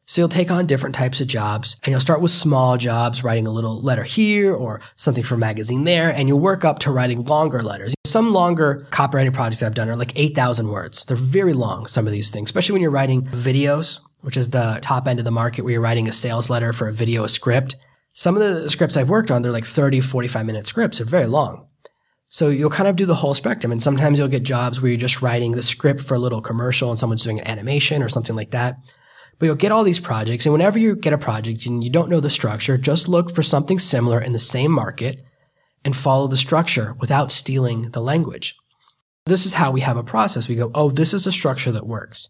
So 0.05 0.21
you'll 0.21 0.29
take 0.29 0.51
on 0.51 0.67
different 0.67 0.95
types 0.95 1.21
of 1.21 1.27
jobs 1.27 1.77
and 1.83 1.91
you'll 1.91 2.01
start 2.01 2.21
with 2.21 2.31
small 2.31 2.77
jobs, 2.77 3.23
writing 3.23 3.47
a 3.47 3.51
little 3.51 3.81
letter 3.81 4.03
here 4.03 4.53
or 4.53 4.81
something 4.95 5.23
for 5.23 5.35
a 5.35 5.37
magazine 5.37 5.85
there, 5.85 6.09
and 6.09 6.27
you'll 6.27 6.39
work 6.39 6.65
up 6.65 6.79
to 6.79 6.91
writing 6.91 7.23
longer 7.25 7.61
letters. 7.63 7.93
Some 8.05 8.33
longer 8.33 8.85
copywriting 8.91 9.33
projects 9.33 9.63
I've 9.63 9.73
done 9.73 9.89
are 9.89 9.95
like 9.95 10.11
8,000 10.15 10.67
words. 10.67 11.05
They're 11.05 11.15
very 11.15 11.53
long, 11.53 11.85
some 11.85 12.05
of 12.05 12.11
these 12.11 12.31
things, 12.31 12.49
especially 12.49 12.73
when 12.73 12.81
you're 12.81 12.91
writing 12.91 13.23
videos, 13.23 14.01
which 14.21 14.37
is 14.37 14.49
the 14.49 14.79
top 14.81 15.07
end 15.07 15.19
of 15.19 15.25
the 15.25 15.31
market 15.31 15.63
where 15.63 15.73
you're 15.73 15.81
writing 15.81 16.07
a 16.07 16.13
sales 16.13 16.49
letter 16.49 16.73
for 16.73 16.87
a 16.87 16.93
video, 16.93 17.23
a 17.23 17.29
script. 17.29 17.75
Some 18.11 18.35
of 18.35 18.41
the 18.41 18.69
scripts 18.69 18.97
I've 18.97 19.09
worked 19.09 19.31
on, 19.31 19.41
they're 19.41 19.51
like 19.51 19.65
30, 19.65 20.01
45 20.01 20.45
minute 20.45 20.67
scripts. 20.67 20.97
They're 20.97 21.07
very 21.07 21.27
long. 21.27 21.67
So 22.27 22.49
you'll 22.49 22.69
kind 22.69 22.89
of 22.89 22.95
do 22.95 23.05
the 23.05 23.15
whole 23.15 23.33
spectrum. 23.33 23.71
And 23.71 23.81
sometimes 23.81 24.17
you'll 24.17 24.27
get 24.27 24.43
jobs 24.43 24.81
where 24.81 24.91
you're 24.91 24.99
just 24.99 25.21
writing 25.21 25.51
the 25.51 25.63
script 25.63 26.01
for 26.01 26.15
a 26.15 26.19
little 26.19 26.41
commercial 26.41 26.89
and 26.89 26.99
someone's 26.99 27.23
doing 27.23 27.39
an 27.39 27.47
animation 27.47 28.01
or 28.01 28.09
something 28.09 28.35
like 28.35 28.51
that. 28.51 28.77
But 29.39 29.47
you'll 29.47 29.55
get 29.55 29.71
all 29.71 29.83
these 29.83 29.99
projects. 29.99 30.45
And 30.45 30.53
whenever 30.53 30.79
you 30.79 30.95
get 30.95 31.13
a 31.13 31.17
project 31.17 31.65
and 31.65 31.83
you 31.83 31.89
don't 31.89 32.09
know 32.09 32.19
the 32.19 32.29
structure, 32.29 32.77
just 32.77 33.07
look 33.07 33.33
for 33.33 33.43
something 33.43 33.79
similar 33.79 34.21
in 34.21 34.33
the 34.33 34.39
same 34.39 34.71
market 34.71 35.21
and 35.83 35.95
follow 35.95 36.27
the 36.27 36.37
structure 36.37 36.95
without 36.99 37.31
stealing 37.31 37.91
the 37.91 38.01
language. 38.01 38.55
This 39.25 39.45
is 39.45 39.53
how 39.53 39.71
we 39.71 39.81
have 39.81 39.97
a 39.97 40.03
process. 40.03 40.47
We 40.47 40.55
go, 40.55 40.71
oh, 40.75 40.89
this 40.89 41.13
is 41.13 41.27
a 41.27 41.31
structure 41.31 41.71
that 41.71 41.87
works. 41.87 42.29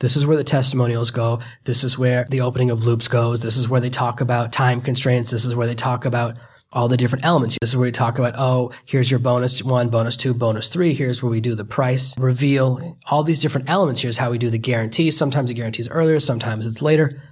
This 0.00 0.16
is 0.16 0.26
where 0.26 0.36
the 0.36 0.44
testimonials 0.44 1.10
go. 1.10 1.40
This 1.64 1.84
is 1.84 1.98
where 1.98 2.26
the 2.28 2.40
opening 2.40 2.70
of 2.70 2.84
loops 2.84 3.08
goes. 3.08 3.40
This 3.40 3.56
is 3.56 3.68
where 3.68 3.80
they 3.80 3.90
talk 3.90 4.20
about 4.20 4.52
time 4.52 4.80
constraints. 4.80 5.30
This 5.30 5.44
is 5.44 5.54
where 5.54 5.66
they 5.66 5.74
talk 5.74 6.04
about 6.04 6.36
all 6.74 6.88
the 6.88 6.96
different 6.96 7.24
elements. 7.24 7.56
This 7.60 7.70
is 7.70 7.76
where 7.76 7.86
we 7.86 7.92
talk 7.92 8.18
about, 8.18 8.34
oh, 8.36 8.72
here's 8.84 9.10
your 9.10 9.20
bonus 9.20 9.62
one, 9.62 9.88
bonus 9.88 10.16
two, 10.16 10.34
bonus 10.34 10.68
three. 10.68 10.92
Here's 10.92 11.22
where 11.22 11.30
we 11.30 11.40
do 11.40 11.54
the 11.54 11.64
price 11.64 12.18
reveal. 12.18 12.98
All 13.10 13.22
these 13.22 13.40
different 13.40 13.70
elements. 13.70 14.00
Here's 14.00 14.18
how 14.18 14.30
we 14.30 14.38
do 14.38 14.50
the 14.50 14.58
guarantee. 14.58 15.10
Sometimes 15.10 15.48
the 15.48 15.54
guarantee 15.54 15.80
is 15.80 15.88
earlier. 15.88 16.20
Sometimes 16.20 16.66
it's 16.66 16.82
later. 16.82 17.22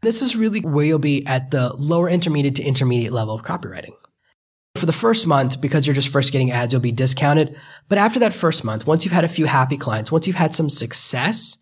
This 0.00 0.22
is 0.22 0.34
really 0.34 0.60
where 0.60 0.86
you'll 0.86 0.98
be 0.98 1.26
at 1.26 1.50
the 1.50 1.74
lower 1.74 2.08
intermediate 2.08 2.56
to 2.56 2.62
intermediate 2.62 3.12
level 3.12 3.34
of 3.34 3.42
copywriting. 3.42 3.92
For 4.76 4.86
the 4.86 4.92
first 4.92 5.26
month, 5.26 5.60
because 5.60 5.86
you're 5.86 5.94
just 5.94 6.08
first 6.08 6.32
getting 6.32 6.50
ads, 6.50 6.72
you'll 6.72 6.80
be 6.80 6.92
discounted. 6.92 7.56
But 7.88 7.98
after 7.98 8.18
that 8.20 8.32
first 8.32 8.64
month, 8.64 8.86
once 8.86 9.04
you've 9.04 9.12
had 9.12 9.24
a 9.24 9.28
few 9.28 9.44
happy 9.44 9.76
clients, 9.76 10.10
once 10.10 10.26
you've 10.26 10.36
had 10.36 10.54
some 10.54 10.70
success, 10.70 11.58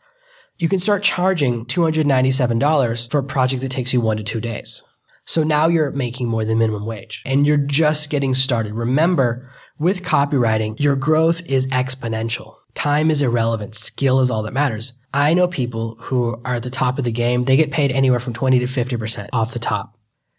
you 0.59 0.69
can 0.69 0.79
start 0.79 1.03
charging 1.03 1.65
$297 1.67 3.11
for 3.11 3.19
a 3.19 3.25
project 3.25 3.63
that 3.63 3.71
takes 3.71 3.93
you 3.93 4.01
one 4.01 4.19
to 4.19 4.23
two 4.23 4.41
days. 4.41 4.85
So 5.29 5.43
now 5.43 5.69
you're 5.69 5.91
making 5.91 6.27
more 6.27 6.47
than 6.47 6.57
minimum 6.57 6.87
wage 6.87 7.23
and 7.27 7.47
you're 7.47 7.59
just 7.59 8.09
getting 8.09 8.33
started. 8.33 8.73
Remember, 8.73 9.47
with 9.79 10.03
copywriting, 10.03 10.81
your 10.81 10.97
growth 10.97 11.43
is 11.45 11.67
exponential. 11.67 12.55
Time 12.73 13.11
is 13.11 13.21
irrelevant. 13.21 13.75
Skill 13.75 14.21
is 14.21 14.31
all 14.31 14.43
that 14.45 14.55
matters. 14.55 14.99
I 15.13 15.35
know 15.35 15.47
people 15.47 15.97
who 16.01 16.41
are 16.47 16.55
at 16.55 16.63
the 16.63 16.71
top 16.71 16.97
of 16.97 17.05
the 17.05 17.13
game. 17.13 17.45
They 17.45 17.57
get 17.57 17.71
paid 17.71 17.93
anywhere 17.93 18.21
from 18.21 18.33
20 18.33 18.59
to 18.61 18.65
50% 18.65 19.29
off 19.35 19.53
the 19.53 19.59
top. 19.59 19.99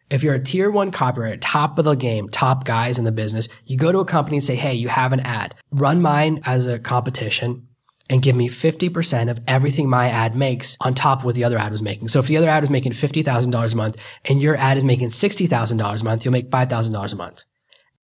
If 0.10 0.24
you're 0.24 0.34
a 0.34 0.44
tier 0.44 0.72
one 0.72 0.92
copywriter, 0.92 1.38
top 1.40 1.78
of 1.78 1.86
the 1.86 1.94
game, 1.94 2.28
top 2.28 2.66
guys 2.66 2.98
in 2.98 3.06
the 3.06 3.12
business, 3.12 3.48
you 3.66 3.78
go 3.78 3.92
to 3.92 4.00
a 4.00 4.06
company 4.06 4.38
and 4.38 4.44
say, 4.44 4.56
Hey, 4.56 4.74
you 4.74 4.88
have 4.88 5.14
an 5.14 5.20
ad. 5.20 5.54
Run 5.70 6.02
mine 6.02 6.42
as 6.46 6.66
a 6.66 6.80
competition 6.80 7.68
and 8.10 8.22
give 8.22 8.36
me 8.36 8.50
50% 8.50 9.30
of 9.30 9.40
everything 9.48 9.88
my 9.88 10.10
ad 10.10 10.36
makes 10.36 10.76
on 10.82 10.96
top 10.96 11.20
of 11.20 11.26
what 11.26 11.36
the 11.36 11.44
other 11.44 11.58
ad 11.58 11.72
was 11.72 11.82
making. 11.82 12.08
So 12.08 12.20
if 12.20 12.28
the 12.28 12.38
other 12.38 12.50
ad 12.50 12.64
was 12.64 12.70
making 12.70 12.94
$50,000 12.94 13.74
a 13.74 13.78
month 13.78 13.98
and 14.26 14.42
your 14.42 14.56
ad 14.56 14.78
is 14.78 14.84
making 14.84 15.10
$60,000 15.10 16.02
a 16.02 16.04
month, 16.04 16.26
you'll 16.26 16.32
make 16.32 16.50
$5,000 16.50 17.14
a 17.14 17.16
month. 17.16 17.44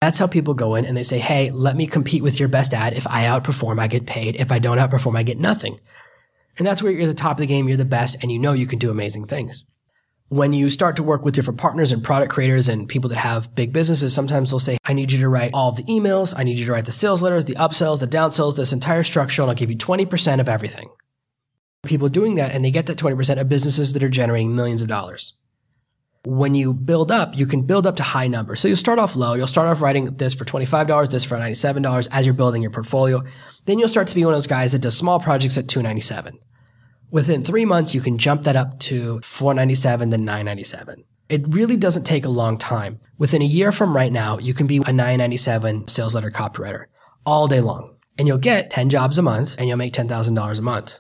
That's 0.02 0.20
how 0.20 0.28
people 0.28 0.54
go 0.54 0.76
in 0.76 0.86
and 0.86 0.96
they 0.96 1.04
say, 1.04 1.20
Hey, 1.20 1.50
let 1.50 1.76
me 1.76 1.88
compete 1.88 2.22
with 2.22 2.40
your 2.40 2.50
best 2.50 2.74
ad. 2.74 2.94
If 2.94 3.08
I 3.08 3.24
outperform, 3.24 3.80
I 3.80 3.88
get 3.88 4.06
paid. 4.06 4.36
If 4.36 4.52
I 4.52 4.60
don't 4.60 4.78
outperform, 4.78 5.18
I 5.18 5.24
get 5.24 5.40
nothing. 5.40 5.80
And 6.58 6.68
that's 6.68 6.84
where 6.84 6.92
you're 6.92 7.08
the 7.08 7.14
top 7.14 7.38
of 7.38 7.42
the 7.42 7.48
game. 7.48 7.68
You're 7.68 7.78
the 7.78 7.86
best 7.86 8.18
and 8.22 8.32
you 8.32 8.40
know 8.40 8.54
you 8.54 8.68
can 8.68 8.80
do 8.80 8.92
amazing 8.92 9.26
things. 9.26 9.66
When 10.30 10.54
you 10.54 10.72
start 10.72 10.96
to 10.96 11.04
work 11.04 11.24
with 11.24 11.36
different 11.36 11.60
partners 11.60 11.92
and 11.92 12.04
product 12.04 12.32
creators 12.32 12.68
and 12.68 12.90
people 12.90 13.12
that 13.12 13.18
have 13.18 13.54
big 13.54 13.72
businesses, 13.72 14.12
sometimes 14.12 14.50
they'll 14.50 14.60
say, 14.60 14.80
I 14.84 14.94
need 14.94 15.12
you 15.12 15.20
to 15.20 15.30
write 15.30 15.52
all 15.54 15.72
the 15.72 15.84
emails. 15.84 16.34
I 16.36 16.42
need 16.42 16.58
you 16.58 16.66
to 16.66 16.72
write 16.72 16.86
the 16.86 16.92
sales 16.92 17.22
letters, 17.22 17.46
the 17.46 17.54
upsells, 17.54 18.00
the 18.00 18.08
downsells, 18.08 18.56
this 18.56 18.74
entire 18.74 19.04
structure, 19.04 19.44
and 19.44 19.50
I'll 19.52 19.56
give 19.56 19.70
you 19.70 19.78
20% 19.78 20.40
of 20.40 20.50
everything. 20.50 20.90
People 21.86 22.10
doing 22.10 22.36
that 22.36 22.52
and 22.52 22.66
they 22.66 22.72
get 22.72 22.88
that 22.88 22.98
20% 22.98 23.40
of 23.40 23.50
businesses 23.50 23.94
that 23.94 24.02
are 24.02 24.10
generating 24.10 24.56
millions 24.56 24.82
of 24.82 24.88
dollars. 24.88 25.34
When 26.26 26.56
you 26.56 26.74
build 26.74 27.12
up, 27.12 27.38
you 27.38 27.46
can 27.46 27.68
build 27.68 27.86
up 27.86 27.98
to 27.98 28.04
high 28.04 28.28
numbers. 28.28 28.62
So 28.62 28.68
you'll 28.68 28.78
start 28.78 28.98
off 28.98 29.16
low. 29.16 29.36
You'll 29.36 29.46
start 29.46 29.68
off 29.68 29.80
writing 29.80 30.06
this 30.06 30.34
for 30.34 30.44
$25, 30.44 31.12
this 31.12 31.24
for 31.24 31.38
$97 31.38 32.10
as 32.12 32.26
you're 32.26 32.34
building 32.34 32.64
your 32.64 32.72
portfolio. 32.72 33.24
Then 33.66 33.78
you'll 33.78 33.90
start 33.90 34.08
to 34.08 34.16
be 34.16 34.26
one 34.26 34.34
of 34.34 34.38
those 34.38 34.48
guys 34.48 34.72
that 34.72 34.80
does 34.80 34.98
small 34.98 35.20
projects 35.20 35.60
at 35.60 35.68
297 35.68 36.40
Within 37.16 37.46
three 37.46 37.64
months, 37.64 37.96
you 37.96 38.02
can 38.02 38.18
jump 38.18 38.44
that 38.44 38.58
up 38.58 38.78
to 38.78 39.22
497 39.22 40.10
then 40.10 40.26
997 40.26 41.06
It 41.30 41.48
really 41.48 41.78
doesn't 41.78 42.04
take 42.04 42.26
a 42.26 42.30
long 42.42 42.58
time. 42.58 43.00
Within 43.18 43.42
a 43.42 43.46
year 43.46 43.72
from 43.72 43.96
right 43.96 44.12
now, 44.12 44.38
you 44.38 44.54
can 44.54 44.68
be 44.68 44.80
a 44.86 44.92
997 44.92 45.88
sales 45.88 46.14
letter 46.14 46.30
copywriter 46.30 46.88
all 47.26 47.48
day 47.48 47.62
long. 47.62 47.96
And 48.18 48.28
you'll 48.28 48.38
get 48.38 48.70
10 48.70 48.90
jobs 48.90 49.18
a 49.18 49.22
month 49.22 49.56
and 49.58 49.70
you'll 49.70 49.78
make 49.78 49.94
$10,000 49.94 50.60
a 50.60 50.62
month. 50.62 51.00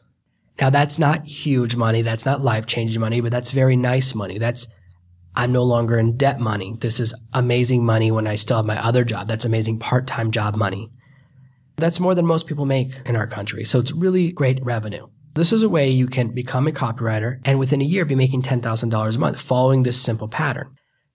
Now 0.61 0.69
that's 0.69 0.97
not 0.97 1.25
huge 1.25 1.75
money. 1.75 2.01
That's 2.01 2.25
not 2.25 2.39
life 2.39 2.65
changing 2.65 3.01
money, 3.01 3.19
but 3.19 3.33
that's 3.33 3.51
very 3.51 3.75
nice 3.75 4.15
money. 4.15 4.37
That's, 4.37 4.69
I'm 5.35 5.51
no 5.51 5.63
longer 5.63 5.97
in 5.97 6.15
debt 6.15 6.39
money. 6.39 6.77
This 6.79 7.01
is 7.01 7.13
amazing 7.33 7.83
money 7.83 8.09
when 8.09 8.25
I 8.25 8.35
still 8.35 8.55
have 8.55 8.65
my 8.65 8.81
other 8.81 9.03
job. 9.03 9.27
That's 9.27 9.43
amazing 9.43 9.79
part-time 9.79 10.31
job 10.31 10.55
money. 10.55 10.93
That's 11.75 11.99
more 11.99 12.15
than 12.15 12.25
most 12.25 12.47
people 12.47 12.65
make 12.65 13.01
in 13.05 13.17
our 13.17 13.27
country. 13.27 13.65
So 13.65 13.79
it's 13.79 13.91
really 13.91 14.31
great 14.31 14.63
revenue. 14.63 15.07
This 15.35 15.51
is 15.51 15.63
a 15.63 15.69
way 15.69 15.89
you 15.89 16.07
can 16.07 16.29
become 16.29 16.65
a 16.65 16.71
copywriter 16.71 17.41
and 17.43 17.59
within 17.59 17.81
a 17.81 17.85
year 17.85 18.05
be 18.05 18.15
making 18.15 18.43
$10,000 18.43 19.15
a 19.15 19.19
month 19.19 19.41
following 19.41 19.83
this 19.83 20.01
simple 20.01 20.29
pattern. 20.29 20.73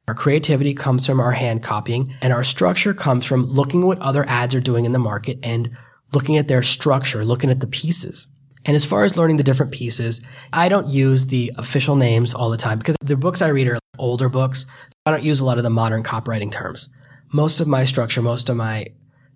Our 0.09 0.15
creativity 0.15 0.75
comes 0.75 1.07
from 1.07 1.21
our 1.21 1.33
hand 1.33 1.63
copying 1.63 2.15
and 2.21 2.31
our 2.31 2.45
structure 2.45 2.93
comes 2.93 3.25
from 3.25 3.47
looking 3.47 3.81
at 3.81 3.87
what 3.87 3.99
other 4.01 4.29
ads 4.29 4.55
are 4.55 4.61
doing 4.61 4.85
in 4.85 4.93
the 4.93 4.99
market 4.99 5.39
and 5.43 5.71
looking 6.13 6.37
at 6.37 6.49
their 6.49 6.63
structure, 6.63 7.25
looking 7.25 7.49
at 7.49 7.61
the 7.61 7.67
pieces. 7.67 8.29
And 8.67 8.77
as 8.77 8.85
far 8.85 9.05
as 9.05 9.17
learning 9.17 9.39
the 9.39 9.43
different 9.43 9.73
pieces, 9.73 10.21
I 10.53 10.69
don't 10.69 10.91
use 10.91 11.29
the 11.29 11.53
official 11.57 11.97
names 11.97 12.35
all 12.35 12.51
the 12.51 12.59
time 12.59 12.79
because 12.79 12.97
the 13.01 13.17
books 13.17 13.41
I 13.41 13.49
read 13.49 13.69
are 13.69 13.79
older 13.99 14.29
books. 14.29 14.67
I 15.07 15.13
don't 15.13 15.25
use 15.25 15.41
a 15.41 15.47
lot 15.47 15.57
of 15.57 15.65
the 15.65 15.71
modern 15.71 16.03
copywriting 16.03 16.53
terms. 16.53 16.91
Most 17.33 17.59
of 17.59 17.69
my 17.69 17.87
structure, 17.87 18.21
most 18.21 18.51
of 18.51 18.57
my 18.59 18.85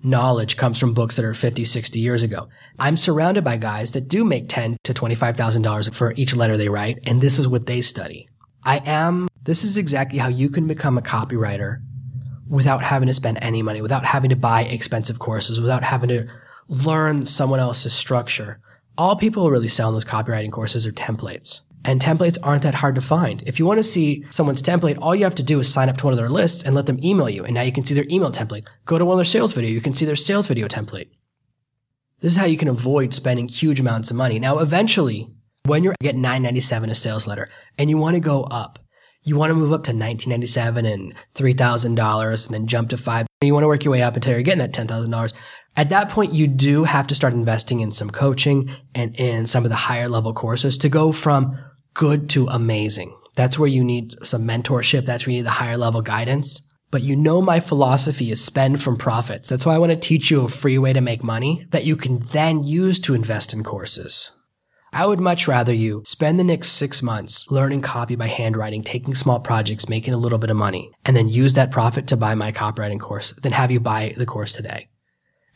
knowledge 0.04 0.56
comes 0.56 0.78
from 0.78 0.94
books 0.94 1.16
that 1.16 1.25
are 1.25 1.34
50, 1.34 1.64
60 1.64 1.99
years 1.99 2.23
ago. 2.23 2.49
I'm 2.78 2.96
surrounded 2.96 3.44
by 3.44 3.56
guys 3.56 3.92
that 3.92 4.08
do 4.08 4.25
make 4.25 4.49
10 4.49 4.76
to 4.84 4.94
$25,000 4.94 5.94
for 5.94 6.12
each 6.16 6.37
letter 6.37 6.56
they 6.56 6.68
write, 6.68 6.99
and 7.06 7.20
this 7.20 7.38
is 7.38 7.49
what 7.49 7.66
they 7.66 7.80
study. 7.80 8.28
I 8.64 8.82
am, 8.84 9.28
this 9.42 9.64
is 9.64 9.76
exactly 9.76 10.18
how 10.18 10.28
you 10.28 10.49
can 10.49 10.66
become 10.66 10.96
a 10.96 11.02
copywriter 11.02 11.80
without 12.49 12.82
having 12.82 13.08
to 13.08 13.14
spend 13.14 13.38
any 13.40 13.62
money, 13.62 13.82
without 13.82 14.04
having 14.04 14.30
to 14.30 14.37
buy 14.37 14.62
expensive 14.62 15.18
courses, 15.18 15.61
without 15.61 15.82
having 15.82 16.08
to 16.08 16.26
learn 16.68 17.26
someone 17.26 17.61
else's 17.61 17.92
structure. 17.92 18.61
All 18.96 19.16
people 19.16 19.50
really 19.50 19.68
sell 19.68 19.88
in 19.88 19.94
those 19.94 20.04
copywriting 20.04 20.52
courses 20.52 20.87
are 20.87 20.92
templates. 20.92 21.61
And 21.85 22.00
templates 22.00 22.38
aren't 22.43 22.62
that 22.62 22.75
hard 22.75 22.95
to 22.95 23.00
find. 23.00 23.43
If 23.47 23.59
you 23.59 23.67
want 23.67 23.79
to 23.79 23.85
see 23.85 24.25
someone's 24.31 24.62
template, 24.62 24.99
all 25.03 25.14
you 25.14 25.25
have 25.25 25.35
to 25.35 25.43
do 25.43 25.61
is 25.61 25.73
sign 25.73 25.88
up 25.88 25.99
to 25.99 26.07
one 26.07 26.14
of 26.14 26.19
their 26.19 26.31
lists 26.31 26.62
and 26.62 26.75
let 26.75 26.87
them 26.87 27.03
email 27.05 27.29
you. 27.29 27.45
And 27.45 27.55
now 27.55 27.62
you 27.62 27.73
can 27.73 27.85
see 27.85 27.95
their 27.95 28.07
email 28.11 28.33
template. 28.33 28.67
Go 28.87 28.99
to 28.99 29.05
one 29.05 29.14
of 29.14 29.19
their 29.19 29.25
sales 29.25 29.53
video. 29.53 29.71
You 29.71 29.83
can 29.83 29.95
see 29.95 30.07
their 30.07 30.17
sales 30.17 30.47
video 30.47 30.67
template. 30.67 31.09
This 32.21 32.33
is 32.33 32.38
how 32.38 32.47
you 32.47 32.57
can 32.57 32.69
avoid 32.69 33.12
spending 33.12 33.49
huge 33.49 33.81
amounts 33.81 34.11
of 34.11 34.17
money. 34.17 34.38
Now, 34.38 34.61
eventually, 34.61 35.29
when 35.67 35.85
you're 35.85 35.95
get 36.00 36.14
997 36.14 36.88
a 36.88 36.95
sales 36.95 37.26
letter 37.26 37.50
and 37.76 37.91
you 37.91 37.99
want 37.99 38.14
to 38.14 38.21
go 38.21 38.45
up, 38.45 38.79
you 39.23 39.37
want 39.37 39.50
to 39.50 39.55
move 39.55 39.73
up 39.73 39.85
to 39.85 39.91
1997 39.91 40.87
and 40.87 41.14
$3,000 41.35 42.47
and 42.47 42.55
then 42.55 42.67
jump 42.67 42.91
to 42.91 42.97
five. 42.97 43.26
You 43.43 43.53
want 43.55 43.64
to 43.64 43.69
work 43.69 43.85
your 43.85 43.93
way 43.93 44.03
up 44.03 44.14
until 44.14 44.33
you're 44.33 44.43
getting 44.43 44.59
that 44.59 44.73
$10,000. 44.73 45.33
At 45.76 45.88
that 45.88 46.11
point, 46.11 46.33
you 46.33 46.47
do 46.47 46.85
have 46.85 47.07
to 47.09 47.14
start 47.14 47.33
investing 47.33 47.81
in 47.81 47.93
some 47.93 48.11
coaching 48.11 48.71
and 48.95 49.14
in 49.17 49.47
some 49.47 49.64
of 49.64 49.71
the 49.71 49.76
higher 49.76 50.09
level 50.09 50.33
courses 50.33 50.79
to 50.79 50.88
go 50.88 51.11
from 51.11 51.59
good 51.94 52.28
to 52.30 52.46
amazing. 52.48 53.16
That's 53.36 53.58
where 53.58 53.68
you 53.68 53.82
need 53.82 54.14
some 54.24 54.46
mentorship. 54.46 55.06
That's 55.06 55.26
where 55.26 55.32
you 55.32 55.38
need 55.38 55.46
the 55.46 55.50
higher 55.50 55.76
level 55.76 56.02
guidance. 56.02 56.60
But 56.90 57.02
you 57.02 57.16
know 57.16 57.42
my 57.42 57.58
philosophy 57.58 58.30
is 58.30 58.44
spend 58.44 58.80
from 58.80 58.96
profits. 58.96 59.48
That's 59.48 59.66
why 59.66 59.74
I 59.74 59.78
want 59.78 59.90
to 59.90 59.96
teach 59.96 60.30
you 60.30 60.42
a 60.42 60.48
free 60.48 60.78
way 60.78 60.92
to 60.92 61.00
make 61.00 61.24
money 61.24 61.66
that 61.70 61.84
you 61.84 61.96
can 61.96 62.20
then 62.32 62.62
use 62.62 63.00
to 63.00 63.14
invest 63.14 63.52
in 63.52 63.64
courses. 63.64 64.30
I 64.92 65.06
would 65.06 65.18
much 65.18 65.48
rather 65.48 65.72
you 65.72 66.04
spend 66.06 66.38
the 66.38 66.44
next 66.44 66.68
six 66.68 67.02
months 67.02 67.50
learning 67.50 67.80
copy 67.80 68.14
by 68.14 68.28
handwriting, 68.28 68.84
taking 68.84 69.16
small 69.16 69.40
projects, 69.40 69.88
making 69.88 70.14
a 70.14 70.18
little 70.18 70.38
bit 70.38 70.50
of 70.50 70.56
money, 70.56 70.92
and 71.04 71.16
then 71.16 71.26
use 71.26 71.54
that 71.54 71.72
profit 71.72 72.06
to 72.08 72.16
buy 72.16 72.36
my 72.36 72.52
copywriting 72.52 73.00
course 73.00 73.32
than 73.32 73.50
have 73.50 73.72
you 73.72 73.80
buy 73.80 74.14
the 74.16 74.24
course 74.24 74.52
today. 74.52 74.86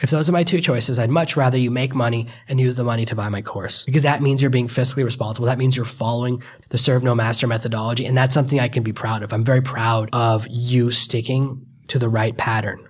If 0.01 0.11
those 0.11 0.29
are 0.29 0.33
my 0.33 0.45
two 0.45 0.61
choices, 0.61 0.99
I'd 0.99 1.11
much 1.11 1.37
rather 1.37 1.59
you 1.59 1.73
make 1.73 1.95
money 1.95 2.29
and 2.47 2.61
use 2.61 2.77
the 2.77 2.85
money 2.85 3.05
to 3.07 3.17
buy 3.17 3.29
my 3.29 3.43
course 3.43 3.85
because 3.85 4.05
that 4.05 4.23
means 4.23 4.41
you're 4.41 4.51
being 4.51 4.69
fiscally 4.69 5.05
responsible. 5.05 5.47
That 5.47 5.59
means 5.59 5.77
you're 5.77 5.85
following 5.85 6.43
the 6.69 6.79
serve 6.79 7.03
no 7.03 7.17
master 7.17 7.49
methodology. 7.49 8.07
And 8.07 8.17
that's 8.17 8.35
something 8.35 8.61
I 8.61 8.69
can 8.69 8.85
be 8.85 8.93
proud 8.93 9.25
of. 9.25 9.33
I'm 9.33 9.45
very 9.45 9.61
proud 9.61 10.11
of 10.13 10.47
you 10.49 10.93
sticking 10.93 11.67
to 11.89 11.99
the 11.99 12.09
right 12.09 12.37
pattern. 12.37 12.87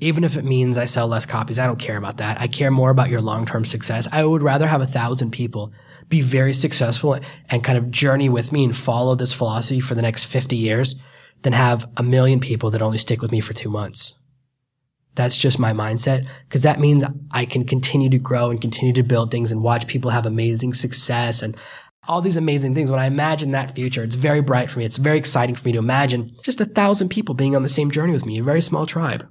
Even 0.00 0.24
if 0.24 0.36
it 0.36 0.44
means 0.44 0.76
I 0.76 0.84
sell 0.84 1.06
less 1.06 1.24
copies, 1.24 1.58
I 1.58 1.66
don't 1.66 1.78
care 1.78 1.96
about 1.96 2.18
that. 2.18 2.40
I 2.40 2.46
care 2.48 2.70
more 2.70 2.90
about 2.90 3.08
your 3.08 3.20
long-term 3.20 3.64
success. 3.64 4.06
I 4.12 4.24
would 4.24 4.42
rather 4.42 4.66
have 4.66 4.80
a 4.82 4.86
thousand 4.86 5.30
people 5.30 5.72
be 6.08 6.20
very 6.20 6.52
successful 6.52 7.18
and 7.48 7.64
kind 7.64 7.78
of 7.78 7.90
journey 7.90 8.28
with 8.28 8.52
me 8.52 8.64
and 8.64 8.76
follow 8.76 9.14
this 9.14 9.32
philosophy 9.32 9.80
for 9.80 9.94
the 9.94 10.02
next 10.02 10.24
50 10.24 10.56
years 10.56 10.96
than 11.42 11.52
have 11.54 11.88
a 11.96 12.02
million 12.02 12.40
people 12.40 12.70
that 12.70 12.82
only 12.82 12.98
stick 12.98 13.22
with 13.22 13.32
me 13.32 13.40
for 13.40 13.54
two 13.54 13.70
months. 13.70 14.18
That's 15.14 15.36
just 15.36 15.58
my 15.58 15.72
mindset 15.72 16.26
because 16.48 16.62
that 16.62 16.80
means 16.80 17.04
I 17.30 17.44
can 17.44 17.64
continue 17.64 18.08
to 18.10 18.18
grow 18.18 18.50
and 18.50 18.60
continue 18.60 18.94
to 18.94 19.02
build 19.02 19.30
things 19.30 19.52
and 19.52 19.62
watch 19.62 19.86
people 19.86 20.10
have 20.10 20.24
amazing 20.24 20.72
success 20.74 21.42
and 21.42 21.56
all 22.08 22.20
these 22.20 22.36
amazing 22.36 22.74
things. 22.74 22.90
When 22.90 22.98
I 22.98 23.06
imagine 23.06 23.50
that 23.50 23.74
future, 23.74 24.02
it's 24.02 24.16
very 24.16 24.40
bright 24.40 24.70
for 24.70 24.78
me. 24.78 24.84
It's 24.84 24.96
very 24.96 25.18
exciting 25.18 25.54
for 25.54 25.68
me 25.68 25.72
to 25.72 25.78
imagine 25.78 26.30
just 26.42 26.60
a 26.60 26.64
thousand 26.64 27.10
people 27.10 27.34
being 27.34 27.54
on 27.54 27.62
the 27.62 27.68
same 27.68 27.90
journey 27.90 28.12
with 28.12 28.26
me, 28.26 28.38
a 28.38 28.42
very 28.42 28.60
small 28.60 28.86
tribe. 28.86 29.28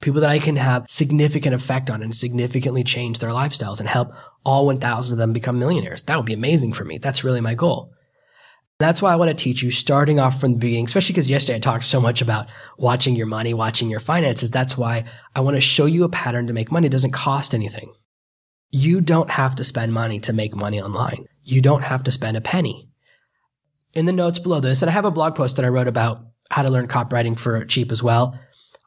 People 0.00 0.20
that 0.20 0.30
I 0.30 0.38
can 0.38 0.56
have 0.56 0.84
significant 0.88 1.54
effect 1.54 1.88
on 1.88 2.02
and 2.02 2.14
significantly 2.14 2.84
change 2.84 3.20
their 3.20 3.30
lifestyles 3.30 3.80
and 3.80 3.88
help 3.88 4.12
all 4.44 4.66
1000 4.66 5.14
of 5.14 5.18
them 5.18 5.32
become 5.32 5.58
millionaires. 5.58 6.02
That 6.02 6.16
would 6.16 6.26
be 6.26 6.34
amazing 6.34 6.74
for 6.74 6.84
me. 6.84 6.98
That's 6.98 7.24
really 7.24 7.40
my 7.40 7.54
goal. 7.54 7.94
That's 8.84 9.00
why 9.00 9.14
I 9.14 9.16
want 9.16 9.30
to 9.30 9.34
teach 9.34 9.62
you 9.62 9.70
starting 9.70 10.20
off 10.20 10.38
from 10.38 10.52
the 10.52 10.58
beginning, 10.58 10.84
especially 10.84 11.14
because 11.14 11.30
yesterday 11.30 11.56
I 11.56 11.60
talked 11.60 11.84
so 11.84 12.02
much 12.02 12.20
about 12.20 12.48
watching 12.76 13.16
your 13.16 13.26
money, 13.26 13.54
watching 13.54 13.88
your 13.88 13.98
finances. 13.98 14.50
That's 14.50 14.76
why 14.76 15.04
I 15.34 15.40
want 15.40 15.56
to 15.56 15.60
show 15.62 15.86
you 15.86 16.04
a 16.04 16.10
pattern 16.10 16.48
to 16.48 16.52
make 16.52 16.70
money. 16.70 16.88
It 16.88 16.92
doesn't 16.92 17.12
cost 17.12 17.54
anything. 17.54 17.94
You 18.70 19.00
don't 19.00 19.30
have 19.30 19.54
to 19.54 19.64
spend 19.64 19.94
money 19.94 20.20
to 20.20 20.34
make 20.34 20.54
money 20.54 20.82
online. 20.82 21.24
You 21.42 21.62
don't 21.62 21.80
have 21.80 22.02
to 22.02 22.10
spend 22.10 22.36
a 22.36 22.42
penny. 22.42 22.90
In 23.94 24.04
the 24.04 24.12
notes 24.12 24.38
below 24.38 24.60
this, 24.60 24.82
and 24.82 24.90
I 24.90 24.92
have 24.92 25.06
a 25.06 25.10
blog 25.10 25.34
post 25.34 25.56
that 25.56 25.64
I 25.64 25.68
wrote 25.68 25.88
about 25.88 26.20
how 26.50 26.60
to 26.60 26.70
learn 26.70 26.86
copywriting 26.86 27.38
for 27.38 27.64
cheap 27.64 27.90
as 27.90 28.02
well. 28.02 28.38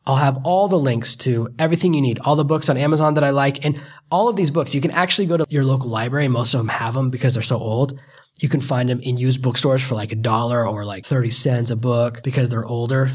I'll 0.06 0.18
have 0.18 0.42
all 0.44 0.68
the 0.68 0.78
links 0.78 1.16
to 1.18 1.50
everything 1.58 1.96
you 1.96 2.02
need, 2.02 2.20
all 2.20 2.36
the 2.36 2.46
books 2.46 2.70
on 2.70 2.78
Amazon 2.78 3.16
that 3.16 3.24
I 3.24 3.32
like, 3.32 3.66
and 3.66 3.82
all 4.12 4.30
of 4.30 4.36
these 4.36 4.52
books. 4.52 4.76
You 4.76 4.82
can 4.82 4.92
actually 4.92 5.26
go 5.26 5.38
to 5.38 5.46
your 5.50 5.66
local 5.66 5.90
library. 5.90 6.28
Most 6.28 6.54
of 6.54 6.60
them 6.60 6.70
have 6.70 6.94
them 6.94 7.10
because 7.10 7.34
they're 7.34 7.42
so 7.42 7.58
old. 7.58 8.00
You 8.40 8.50
can 8.50 8.62
find 8.62 8.90
them 8.90 9.02
in 9.02 9.18
used 9.18 9.42
bookstores 9.42 9.84
for 9.84 9.96
like 9.96 10.12
a 10.12 10.16
dollar 10.16 10.68
or 10.68 10.86
like 10.86 11.06
30 11.06 11.32
cents 11.32 11.72
a 11.72 11.76
book 11.76 12.22
because 12.24 12.50
they're 12.50 12.66
older. 12.66 13.10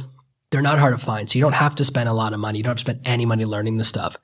They're 0.50 0.62
not 0.62 0.78
hard 0.78 0.98
to 0.98 1.04
find. 1.04 1.30
So 1.30 1.38
you 1.38 1.44
don't 1.44 1.54
have 1.54 1.76
to 1.76 1.84
spend 1.84 2.08
a 2.08 2.12
lot 2.12 2.32
of 2.32 2.40
money. 2.40 2.58
You 2.58 2.64
don't 2.64 2.70
have 2.70 2.78
to 2.78 2.92
spend 2.92 3.00
any 3.04 3.24
money 3.24 3.44
learning 3.44 3.76
the 3.76 3.84
stuff. 3.84 4.16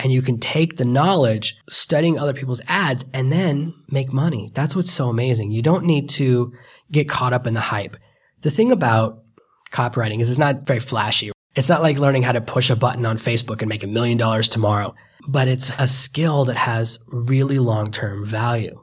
And 0.00 0.12
you 0.12 0.22
can 0.22 0.38
take 0.38 0.76
the 0.76 0.84
knowledge, 0.84 1.56
studying 1.68 2.18
other 2.18 2.32
people's 2.32 2.62
ads 2.68 3.04
and 3.12 3.32
then 3.32 3.74
make 3.90 4.12
money. 4.12 4.50
That's 4.54 4.74
what's 4.74 4.92
so 4.92 5.08
amazing. 5.08 5.50
You 5.50 5.60
don't 5.60 5.84
need 5.84 6.08
to 6.10 6.52
get 6.90 7.08
caught 7.08 7.32
up 7.32 7.46
in 7.46 7.54
the 7.54 7.60
hype. 7.60 7.96
The 8.40 8.50
thing 8.50 8.72
about 8.72 9.24
copywriting 9.72 10.20
is 10.20 10.30
it's 10.30 10.38
not 10.38 10.66
very 10.66 10.80
flashy. 10.80 11.32
It's 11.56 11.68
not 11.68 11.82
like 11.82 11.98
learning 11.98 12.22
how 12.22 12.32
to 12.32 12.40
push 12.40 12.70
a 12.70 12.76
button 12.76 13.04
on 13.04 13.18
Facebook 13.18 13.60
and 13.60 13.68
make 13.68 13.82
a 13.82 13.88
million 13.88 14.16
dollars 14.16 14.48
tomorrow, 14.48 14.94
but 15.28 15.48
it's 15.48 15.72
a 15.78 15.86
skill 15.86 16.44
that 16.44 16.56
has 16.56 17.00
really 17.08 17.58
long-term 17.58 18.24
value. 18.24 18.80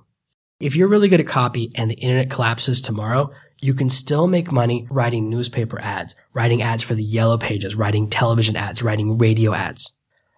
If 0.60 0.74
you're 0.76 0.88
really 0.88 1.10
good 1.10 1.20
at 1.20 1.28
copy 1.28 1.72
and 1.76 1.92
the 1.92 1.96
internet 1.96 2.30
collapses 2.30 2.80
tomorrow, 2.80 3.32
you 3.60 3.74
can 3.74 3.90
still 3.90 4.26
make 4.26 4.54
money 4.54 4.88
writing 4.90 5.30
newspaper 5.30 5.82
ads, 5.82 6.16
writing 6.34 6.62
ads 6.62 6.82
for 6.82 6.96
the 6.96 7.04
yellow 7.04 7.38
pages, 7.38 7.76
writing 7.76 8.10
television 8.10 8.56
ads, 8.56 8.82
writing 8.82 9.18
radio 9.18 9.54
ads. 9.54 9.92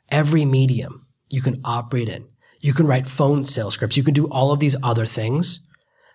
Every 0.09 0.43
medium 0.43 1.05
you 1.29 1.43
can 1.43 1.61
operate 1.63 2.09
in. 2.09 2.25
You 2.61 2.73
can 2.73 2.87
write 2.87 3.05
phone 3.05 3.45
sales 3.45 3.75
scripts. 3.75 3.95
You 3.95 4.03
can 4.03 4.15
do 4.15 4.27
all 4.29 4.51
of 4.51 4.59
these 4.59 4.75
other 4.81 5.05
things. 5.05 5.59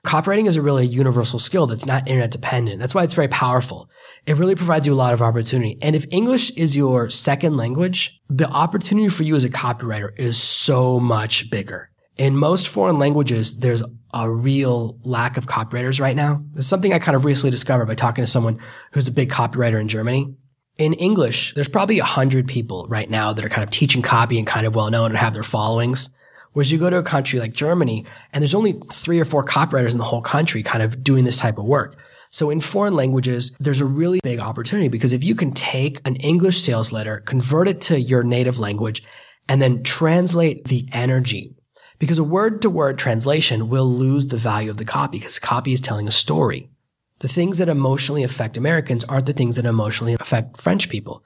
Copywriting 0.05 0.49
is 0.49 0.57
a 0.57 0.63
really 0.63 0.85
universal 0.85 1.39
skill 1.39 1.69
that's 1.69 1.87
not 1.87 2.09
internet 2.09 2.33
dependent. 2.33 2.81
That's 2.81 2.97
why 2.97 3.05
it's 3.05 3.15
very 3.15 3.29
powerful. 3.29 3.89
It 4.27 4.37
really 4.37 4.57
provides 4.57 4.85
you 4.85 4.95
a 4.95 4.97
lot 4.97 5.15
of 5.15 5.23
opportunity. 5.23 5.79
And 5.81 5.95
if 5.95 6.07
English 6.11 6.51
is 6.57 6.77
your 6.77 7.09
second 7.09 7.57
language, 7.57 8.21
the 8.29 8.49
opportunity 8.49 9.09
for 9.11 9.23
you 9.23 9.37
as 9.37 9.45
a 9.45 9.49
copywriter 9.49 10.11
is 10.19 10.43
so 10.43 10.99
much 10.99 11.51
bigger. 11.51 11.92
In 12.17 12.37
most 12.37 12.69
foreign 12.69 12.99
languages, 12.99 13.59
there's 13.59 13.83
a 14.13 14.31
real 14.31 14.99
lack 15.03 15.39
of 15.39 15.47
copywriters 15.47 16.01
right 16.01 16.15
now. 16.17 16.45
It's 16.57 16.67
something 16.67 16.93
I 16.93 16.99
kind 16.99 17.17
of 17.17 17.25
recently 17.25 17.51
discovered 17.51 17.87
by 17.87 17.95
talking 17.95 18.23
to 18.23 18.31
someone 18.31 18.61
who's 18.93 19.09
a 19.09 19.13
big 19.13 19.31
copywriter 19.31 19.81
in 19.81 19.89
Germany. 19.89 20.35
In 20.79 20.93
English, 20.95 21.55
there's 21.55 21.69
probably 21.69 21.99
a 21.99 22.05
hundred 22.05 22.47
people 22.47 22.87
right 22.89 23.09
now 23.09 23.33
that 23.33 23.45
are 23.45 23.51
kind 23.51 23.63
of 23.63 23.71
teaching 23.71 24.03
copy 24.03 24.39
and 24.39 24.47
kind 24.47 24.67
of 24.67 24.75
well 24.75 24.91
known 24.91 25.11
and 25.11 25.17
have 25.17 25.35
their 25.35 25.43
followings. 25.43 26.11
Whereas 26.53 26.71
you 26.71 26.79
go 26.79 26.91
to 26.91 26.99
a 26.99 27.03
country 27.03 27.39
like 27.39 27.55
Germany 27.55 28.05
and 28.33 28.43
there's 28.43 28.55
only 28.55 28.79
three 28.91 29.19
or 29.19 29.25
four 29.25 29.45
copywriters 29.45 29.93
in 29.93 29.99
the 29.99 30.05
whole 30.05 30.21
country 30.21 30.63
kind 30.63 30.83
of 30.83 31.03
doing 31.03 31.25
this 31.25 31.39
type 31.39 31.57
of 31.57 31.65
work. 31.65 31.99
So 32.31 32.51
in 32.51 32.61
foreign 32.61 32.95
languages, 32.95 33.57
there's 33.59 33.81
a 33.81 33.87
really 33.87 34.21
big 34.23 34.39
opportunity 34.39 34.89
because 34.89 35.13
if 35.13 35.25
you 35.25 35.35
can 35.35 35.53
take 35.53 36.07
an 36.07 36.17
English 36.17 36.63
sales 36.63 36.93
letter, 36.93 37.21
convert 37.21 37.69
it 37.69 37.81
to 37.83 38.01
your 38.01 38.23
native 38.23 38.59
language, 38.59 39.03
and 39.49 39.61
then 39.61 39.83
translate 39.83 40.65
the 40.67 40.89
energy, 40.93 41.57
because 42.03 42.19
a 42.19 42.25
word 42.25 42.61
to 42.61 42.69
word 42.69 42.99
translation 42.99 43.69
will 43.69 43.89
lose 43.89 44.27
the 44.27 44.37
value 44.37 44.69
of 44.69 44.77
the 44.77 44.85
copy 44.85 45.21
because 45.21 45.39
copy 45.39 45.73
is 45.73 45.81
telling 45.81 46.09
a 46.09 46.11
story. 46.11 46.69
The 47.21 47.29
things 47.29 47.59
that 47.59 47.69
emotionally 47.69 48.25
affect 48.25 48.57
Americans 48.57 49.05
aren't 49.05 49.27
the 49.27 49.33
things 49.33 49.55
that 49.55 49.67
emotionally 49.67 50.13
affect 50.13 50.61
French 50.61 50.89
people. 50.89 51.23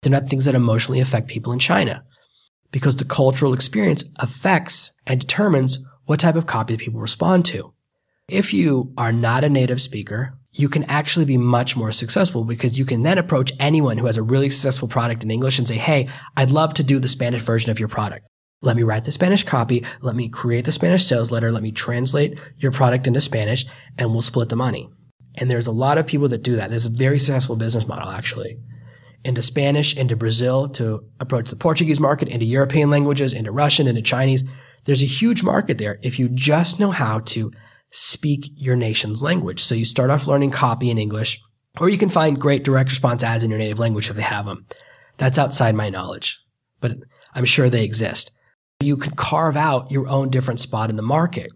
They're 0.00 0.10
not 0.10 0.30
things 0.30 0.46
that 0.46 0.54
emotionally 0.54 1.00
affect 1.00 1.28
people 1.28 1.52
in 1.52 1.58
China 1.58 2.06
because 2.72 2.96
the 2.96 3.04
cultural 3.04 3.52
experience 3.52 4.06
affects 4.16 4.92
and 5.06 5.20
determines 5.20 5.84
what 6.06 6.20
type 6.20 6.36
of 6.36 6.46
copy 6.46 6.78
people 6.78 7.00
respond 7.00 7.44
to. 7.44 7.74
If 8.30 8.54
you 8.54 8.94
are 8.96 9.12
not 9.12 9.44
a 9.44 9.50
native 9.50 9.82
speaker, 9.82 10.38
you 10.52 10.70
can 10.70 10.84
actually 10.84 11.26
be 11.26 11.36
much 11.36 11.76
more 11.76 11.92
successful 11.92 12.46
because 12.46 12.78
you 12.78 12.86
can 12.86 13.02
then 13.02 13.18
approach 13.18 13.52
anyone 13.60 13.98
who 13.98 14.06
has 14.06 14.16
a 14.16 14.22
really 14.22 14.48
successful 14.48 14.88
product 14.88 15.22
in 15.22 15.30
English 15.30 15.58
and 15.58 15.68
say, 15.68 15.76
Hey, 15.76 16.08
I'd 16.34 16.48
love 16.48 16.72
to 16.74 16.82
do 16.82 16.98
the 16.98 17.08
Spanish 17.08 17.42
version 17.42 17.70
of 17.70 17.78
your 17.78 17.88
product. 17.88 18.26
Let 18.60 18.76
me 18.76 18.82
write 18.82 19.04
the 19.04 19.12
Spanish 19.12 19.44
copy. 19.44 19.84
Let 20.00 20.16
me 20.16 20.28
create 20.28 20.64
the 20.64 20.72
Spanish 20.72 21.04
sales 21.04 21.30
letter. 21.30 21.52
Let 21.52 21.62
me 21.62 21.70
translate 21.70 22.38
your 22.56 22.72
product 22.72 23.06
into 23.06 23.20
Spanish 23.20 23.64
and 23.96 24.10
we'll 24.10 24.22
split 24.22 24.48
the 24.48 24.56
money. 24.56 24.88
And 25.36 25.48
there's 25.48 25.68
a 25.68 25.72
lot 25.72 25.98
of 25.98 26.06
people 26.06 26.28
that 26.28 26.42
do 26.42 26.56
that. 26.56 26.70
There's 26.70 26.86
a 26.86 26.90
very 26.90 27.18
successful 27.20 27.54
business 27.54 27.86
model, 27.86 28.08
actually. 28.08 28.58
Into 29.24 29.42
Spanish, 29.42 29.96
into 29.96 30.16
Brazil, 30.16 30.68
to 30.70 31.04
approach 31.20 31.50
the 31.50 31.56
Portuguese 31.56 32.00
market, 32.00 32.28
into 32.28 32.46
European 32.46 32.90
languages, 32.90 33.32
into 33.32 33.52
Russian, 33.52 33.86
into 33.86 34.02
Chinese. 34.02 34.42
There's 34.84 35.02
a 35.02 35.06
huge 35.06 35.44
market 35.44 35.78
there 35.78 35.98
if 36.02 36.18
you 36.18 36.28
just 36.28 36.80
know 36.80 36.90
how 36.90 37.20
to 37.20 37.52
speak 37.92 38.50
your 38.56 38.74
nation's 38.74 39.22
language. 39.22 39.62
So 39.62 39.76
you 39.76 39.84
start 39.84 40.10
off 40.10 40.26
learning 40.26 40.50
copy 40.50 40.90
in 40.90 40.98
English, 40.98 41.40
or 41.78 41.88
you 41.88 41.98
can 41.98 42.08
find 42.08 42.40
great 42.40 42.64
direct 42.64 42.90
response 42.90 43.22
ads 43.22 43.44
in 43.44 43.50
your 43.50 43.58
native 43.58 43.78
language 43.78 44.10
if 44.10 44.16
they 44.16 44.22
have 44.22 44.46
them. 44.46 44.66
That's 45.16 45.38
outside 45.38 45.74
my 45.74 45.90
knowledge, 45.90 46.40
but 46.80 46.96
I'm 47.34 47.44
sure 47.44 47.70
they 47.70 47.84
exist. 47.84 48.32
You 48.80 48.96
can 48.96 49.16
carve 49.16 49.56
out 49.56 49.90
your 49.90 50.06
own 50.06 50.30
different 50.30 50.60
spot 50.60 50.88
in 50.88 50.94
the 50.94 51.02
market. 51.02 51.50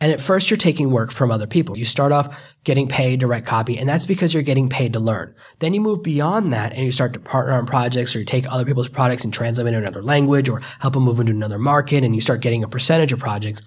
And 0.00 0.10
at 0.10 0.22
first 0.22 0.48
you're 0.48 0.56
taking 0.56 0.90
work 0.90 1.12
from 1.12 1.30
other 1.30 1.46
people. 1.46 1.76
You 1.76 1.84
start 1.84 2.10
off 2.10 2.34
getting 2.64 2.88
paid 2.88 3.20
direct 3.20 3.46
copy 3.46 3.76
and 3.76 3.86
that's 3.86 4.06
because 4.06 4.32
you're 4.32 4.42
getting 4.42 4.70
paid 4.70 4.94
to 4.94 4.98
learn. 4.98 5.34
Then 5.58 5.74
you 5.74 5.82
move 5.82 6.02
beyond 6.02 6.54
that 6.54 6.72
and 6.72 6.82
you 6.82 6.90
start 6.90 7.12
to 7.12 7.20
partner 7.20 7.52
on 7.52 7.66
projects 7.66 8.16
or 8.16 8.20
you 8.20 8.24
take 8.24 8.50
other 8.50 8.64
people's 8.64 8.88
products 8.88 9.24
and 9.24 9.34
translate 9.34 9.66
them 9.66 9.74
into 9.74 9.78
another 9.78 10.02
language 10.02 10.48
or 10.48 10.62
help 10.78 10.94
them 10.94 11.02
move 11.02 11.20
into 11.20 11.32
another 11.32 11.58
market 11.58 12.02
and 12.02 12.14
you 12.14 12.22
start 12.22 12.40
getting 12.40 12.64
a 12.64 12.68
percentage 12.68 13.12
of 13.12 13.18
projects. 13.18 13.60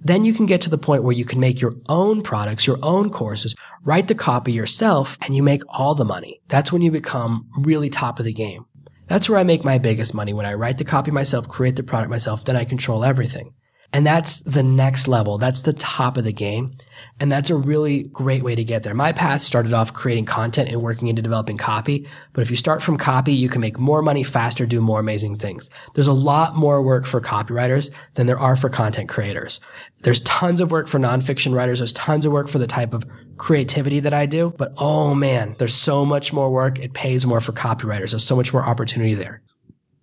Then 0.00 0.24
you 0.24 0.32
can 0.32 0.46
get 0.46 0.62
to 0.62 0.70
the 0.70 0.78
point 0.78 1.02
where 1.02 1.14
you 1.14 1.26
can 1.26 1.40
make 1.40 1.60
your 1.60 1.74
own 1.90 2.22
products, 2.22 2.66
your 2.66 2.78
own 2.82 3.10
courses, 3.10 3.54
write 3.82 4.08
the 4.08 4.14
copy 4.14 4.52
yourself 4.52 5.18
and 5.22 5.36
you 5.36 5.42
make 5.42 5.62
all 5.68 5.94
the 5.94 6.04
money. 6.06 6.40
That's 6.48 6.72
when 6.72 6.80
you 6.80 6.90
become 6.90 7.50
really 7.58 7.90
top 7.90 8.18
of 8.18 8.24
the 8.24 8.32
game. 8.32 8.64
That's 9.08 9.28
where 9.28 9.38
I 9.38 9.44
make 9.44 9.64
my 9.64 9.78
biggest 9.78 10.14
money 10.14 10.32
when 10.32 10.46
I 10.46 10.54
write 10.54 10.78
the 10.78 10.84
copy 10.84 11.10
myself, 11.10 11.48
create 11.48 11.76
the 11.76 11.82
product 11.82 12.10
myself, 12.10 12.44
then 12.44 12.56
I 12.56 12.64
control 12.64 13.04
everything. 13.04 13.54
And 13.90 14.06
that's 14.06 14.40
the 14.40 14.62
next 14.62 15.08
level. 15.08 15.38
That's 15.38 15.62
the 15.62 15.72
top 15.72 16.18
of 16.18 16.24
the 16.24 16.32
game. 16.32 16.76
And 17.20 17.32
that's 17.32 17.48
a 17.48 17.56
really 17.56 18.02
great 18.02 18.42
way 18.42 18.54
to 18.54 18.62
get 18.62 18.82
there. 18.82 18.92
My 18.92 19.12
path 19.12 19.40
started 19.40 19.72
off 19.72 19.94
creating 19.94 20.26
content 20.26 20.68
and 20.68 20.82
working 20.82 21.08
into 21.08 21.22
developing 21.22 21.56
copy. 21.56 22.06
But 22.34 22.42
if 22.42 22.50
you 22.50 22.56
start 22.56 22.82
from 22.82 22.98
copy, 22.98 23.32
you 23.32 23.48
can 23.48 23.62
make 23.62 23.78
more 23.78 24.02
money 24.02 24.22
faster, 24.22 24.66
do 24.66 24.82
more 24.82 25.00
amazing 25.00 25.36
things. 25.36 25.70
There's 25.94 26.06
a 26.06 26.12
lot 26.12 26.54
more 26.54 26.82
work 26.82 27.06
for 27.06 27.20
copywriters 27.22 27.90
than 28.12 28.26
there 28.26 28.38
are 28.38 28.56
for 28.56 28.68
content 28.68 29.08
creators. 29.08 29.58
There's 30.02 30.20
tons 30.20 30.60
of 30.60 30.70
work 30.70 30.86
for 30.86 30.98
nonfiction 30.98 31.54
writers. 31.54 31.78
There's 31.78 31.94
tons 31.94 32.26
of 32.26 32.32
work 32.32 32.48
for 32.48 32.58
the 32.58 32.66
type 32.66 32.92
of 32.92 33.06
creativity 33.38 34.00
that 34.00 34.12
I 34.12 34.26
do. 34.26 34.52
But 34.56 34.74
oh 34.76 35.14
man, 35.14 35.56
there's 35.58 35.74
so 35.74 36.04
much 36.04 36.32
more 36.32 36.50
work. 36.50 36.78
It 36.78 36.92
pays 36.92 37.26
more 37.26 37.40
for 37.40 37.52
copywriters. 37.52 38.10
There's 38.10 38.24
so 38.24 38.36
much 38.36 38.52
more 38.52 38.62
opportunity 38.62 39.14
there. 39.14 39.42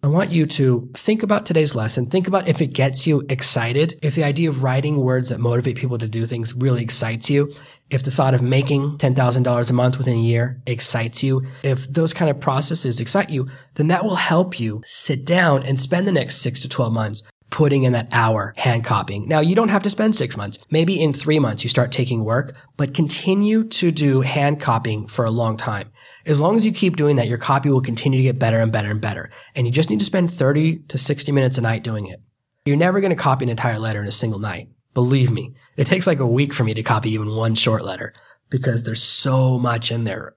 I 0.05 0.07
want 0.07 0.29
you 0.29 0.45
to 0.45 0.91
think 0.93 1.23
about 1.23 1.47
today's 1.47 1.73
lesson. 1.73 2.05
Think 2.05 2.27
about 2.27 2.47
if 2.47 2.61
it 2.61 2.67
gets 2.67 3.07
you 3.07 3.23
excited. 3.27 3.97
If 4.03 4.13
the 4.13 4.23
idea 4.23 4.49
of 4.49 4.61
writing 4.61 4.97
words 4.97 5.29
that 5.29 5.39
motivate 5.39 5.77
people 5.77 5.97
to 5.97 6.07
do 6.07 6.27
things 6.27 6.53
really 6.53 6.83
excites 6.83 7.27
you. 7.27 7.51
If 7.89 8.03
the 8.03 8.11
thought 8.11 8.35
of 8.35 8.43
making 8.43 8.99
$10,000 8.99 9.69
a 9.69 9.73
month 9.73 9.97
within 9.97 10.17
a 10.17 10.21
year 10.21 10.61
excites 10.67 11.23
you. 11.23 11.47
If 11.63 11.87
those 11.87 12.13
kind 12.13 12.29
of 12.29 12.39
processes 12.39 12.99
excite 12.99 13.31
you, 13.31 13.49
then 13.75 13.87
that 13.87 14.05
will 14.05 14.15
help 14.15 14.59
you 14.59 14.83
sit 14.85 15.25
down 15.25 15.63
and 15.63 15.79
spend 15.79 16.07
the 16.07 16.11
next 16.11 16.37
six 16.37 16.61
to 16.61 16.69
12 16.69 16.93
months 16.93 17.23
putting 17.49 17.83
in 17.83 17.93
that 17.93 18.09
hour 18.11 18.53
hand 18.57 18.83
copying. 18.83 19.27
Now 19.27 19.39
you 19.39 19.55
don't 19.55 19.69
have 19.69 19.83
to 19.83 19.89
spend 19.89 20.15
six 20.15 20.35
months. 20.35 20.57
Maybe 20.69 20.99
in 20.99 21.13
three 21.13 21.39
months 21.39 21.63
you 21.63 21.69
start 21.69 21.91
taking 21.91 22.23
work, 22.23 22.55
but 22.77 22.93
continue 22.93 23.63
to 23.65 23.91
do 23.91 24.21
hand 24.21 24.59
copying 24.59 25.07
for 25.07 25.25
a 25.25 25.31
long 25.31 25.57
time. 25.57 25.91
As 26.25 26.41
long 26.41 26.55
as 26.55 26.65
you 26.65 26.71
keep 26.71 26.95
doing 26.95 27.15
that, 27.17 27.27
your 27.27 27.37
copy 27.37 27.69
will 27.69 27.81
continue 27.81 28.17
to 28.17 28.23
get 28.23 28.39
better 28.39 28.59
and 28.59 28.71
better 28.71 28.89
and 28.89 28.99
better. 28.99 29.29
And 29.55 29.67
you 29.67 29.71
just 29.71 29.89
need 29.89 29.99
to 29.99 30.05
spend 30.05 30.33
30 30.33 30.79
to 30.87 30.97
60 30.97 31.31
minutes 31.31 31.57
a 31.57 31.61
night 31.61 31.83
doing 31.83 32.07
it. 32.07 32.21
You're 32.65 32.77
never 32.77 32.99
going 32.99 33.15
to 33.15 33.15
copy 33.15 33.45
an 33.45 33.49
entire 33.49 33.77
letter 33.77 34.01
in 34.01 34.07
a 34.07 34.11
single 34.11 34.39
night. 34.39 34.69
Believe 34.95 35.31
me. 35.31 35.53
It 35.77 35.85
takes 35.85 36.07
like 36.07 36.19
a 36.19 36.25
week 36.25 36.53
for 36.53 36.63
me 36.63 36.73
to 36.73 36.81
copy 36.81 37.11
even 37.11 37.35
one 37.35 37.53
short 37.53 37.85
letter 37.85 38.13
because 38.49 38.83
there's 38.83 39.03
so 39.03 39.59
much 39.59 39.91
in 39.91 40.03
there. 40.03 40.35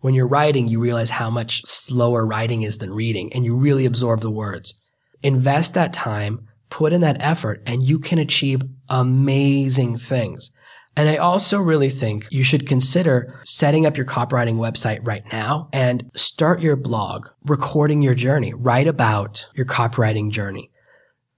When 0.00 0.14
you're 0.14 0.26
writing, 0.26 0.68
you 0.68 0.80
realize 0.80 1.10
how 1.10 1.30
much 1.30 1.64
slower 1.64 2.26
writing 2.26 2.62
is 2.62 2.78
than 2.78 2.92
reading 2.92 3.32
and 3.32 3.44
you 3.44 3.56
really 3.56 3.86
absorb 3.86 4.20
the 4.20 4.30
words. 4.30 4.74
Invest 5.22 5.74
that 5.74 5.92
time, 5.92 6.48
put 6.70 6.92
in 6.92 7.00
that 7.02 7.20
effort, 7.20 7.62
and 7.66 7.82
you 7.82 7.98
can 7.98 8.18
achieve 8.18 8.62
amazing 8.88 9.98
things. 9.98 10.50
And 10.96 11.08
I 11.08 11.16
also 11.16 11.58
really 11.58 11.88
think 11.88 12.26
you 12.30 12.44
should 12.44 12.66
consider 12.66 13.40
setting 13.44 13.86
up 13.86 13.96
your 13.96 14.04
copywriting 14.04 14.56
website 14.56 15.00
right 15.02 15.24
now 15.32 15.68
and 15.72 16.10
start 16.14 16.60
your 16.60 16.76
blog, 16.76 17.28
recording 17.44 18.02
your 18.02 18.14
journey, 18.14 18.52
write 18.52 18.86
about 18.86 19.46
your 19.54 19.64
copywriting 19.64 20.30
journey. 20.30 20.70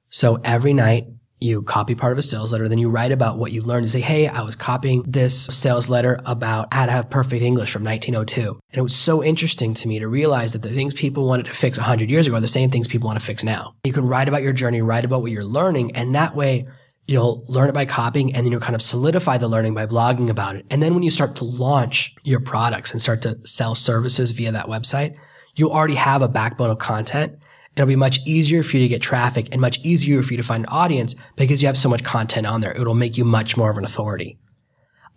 So 0.09 0.41
every 0.43 0.73
night 0.73 1.07
you 1.41 1.63
copy 1.63 1.95
part 1.95 2.13
of 2.13 2.19
a 2.19 2.23
sales 2.23 2.53
letter, 2.53 2.69
then 2.69 2.79
you 2.79 2.89
write 2.89 3.13
about 3.13 3.39
what 3.39 3.53
you 3.53 3.61
learned 3.61 3.85
and 3.85 3.91
say, 3.91 4.01
Hey, 4.01 4.29
I 4.29 4.43
was 4.43 4.57
copying 4.57 5.05
this 5.07 5.47
sales 5.47 5.89
letter 5.89 6.21
about 6.25 6.73
how 6.73 6.87
to 6.87 6.93
have 6.93 7.11
perfect 7.11 7.43
English 7.43 7.73
from 7.73 7.85
1902. 7.85 8.59
And 8.71 8.79
it 8.79 8.83
was 8.83 8.97
so 8.97 9.23
interesting 9.23 9.75
to 9.75 9.89
me 9.89 9.99
to 9.99 10.09
realize 10.09 10.53
that 10.53 10.63
the 10.63 10.73
things 10.73 10.95
people 10.95 11.27
wanted 11.27 11.47
to 11.47 11.53
fix 11.53 11.79
100 11.79 12.09
years 12.09 12.27
ago 12.27 12.37
are 12.37 12.41
the 12.41 12.49
same 12.49 12.71
things 12.71 12.89
people 12.89 13.07
want 13.07 13.19
to 13.19 13.25
fix 13.25 13.45
now. 13.45 13.75
You 13.85 13.93
can 13.93 14.07
write 14.07 14.29
about 14.29 14.43
your 14.43 14.53
journey, 14.53 14.81
write 14.81 15.05
about 15.05 15.23
what 15.23 15.33
you're 15.33 15.45
learning, 15.45 15.97
and 15.97 16.15
that 16.15 16.35
way 16.35 16.65
You'll 17.07 17.45
learn 17.49 17.69
it 17.69 17.75
by 17.75 17.85
copying 17.85 18.35
and 18.35 18.45
then 18.45 18.51
you'll 18.51 18.63
kind 18.63 18.75
of 18.75 18.81
solidify 18.81 19.37
the 19.37 19.49
learning 19.49 19.75
by 19.75 19.87
blogging 19.87 20.31
about 20.31 20.57
it. 20.57 20.65
And 20.71 20.83
then 20.83 20.95
when 20.95 21.03
you 21.03 21.11
start 21.11 21.37
to 21.37 21.45
launch 21.45 22.15
your 22.23 22.41
products 22.41 22.93
and 22.93 23.03
start 23.03 23.21
to 23.23 23.47
sell 23.47 23.75
services 23.75 24.31
via 24.31 24.53
that 24.53 24.67
website, 24.67 25.15
you'll 25.55 25.73
already 25.73 25.97
have 25.97 26.23
a 26.23 26.29
backbone 26.29 26.71
of 26.71 26.79
content. 26.79 27.39
It'll 27.77 27.89
be 27.89 27.97
much 27.97 28.21
easier 28.25 28.63
for 28.63 28.77
you 28.77 28.85
to 28.85 28.89
get 28.89 29.03
traffic 29.03 29.49
and 29.51 29.61
much 29.61 29.81
easier 29.85 30.23
for 30.23 30.33
you 30.33 30.37
to 30.37 30.43
find 30.43 30.65
an 30.65 30.71
audience 30.71 31.15
because 31.37 31.61
you 31.61 31.67
have 31.67 31.77
so 31.77 31.89
much 31.89 32.05
content 32.05 32.47
on 32.47 32.61
there. 32.61 32.73
It'll 32.73 32.95
make 32.95 33.19
you 33.19 33.25
much 33.25 33.57
more 33.57 33.71
of 33.71 33.79
an 33.79 33.85
authority. 33.85 34.39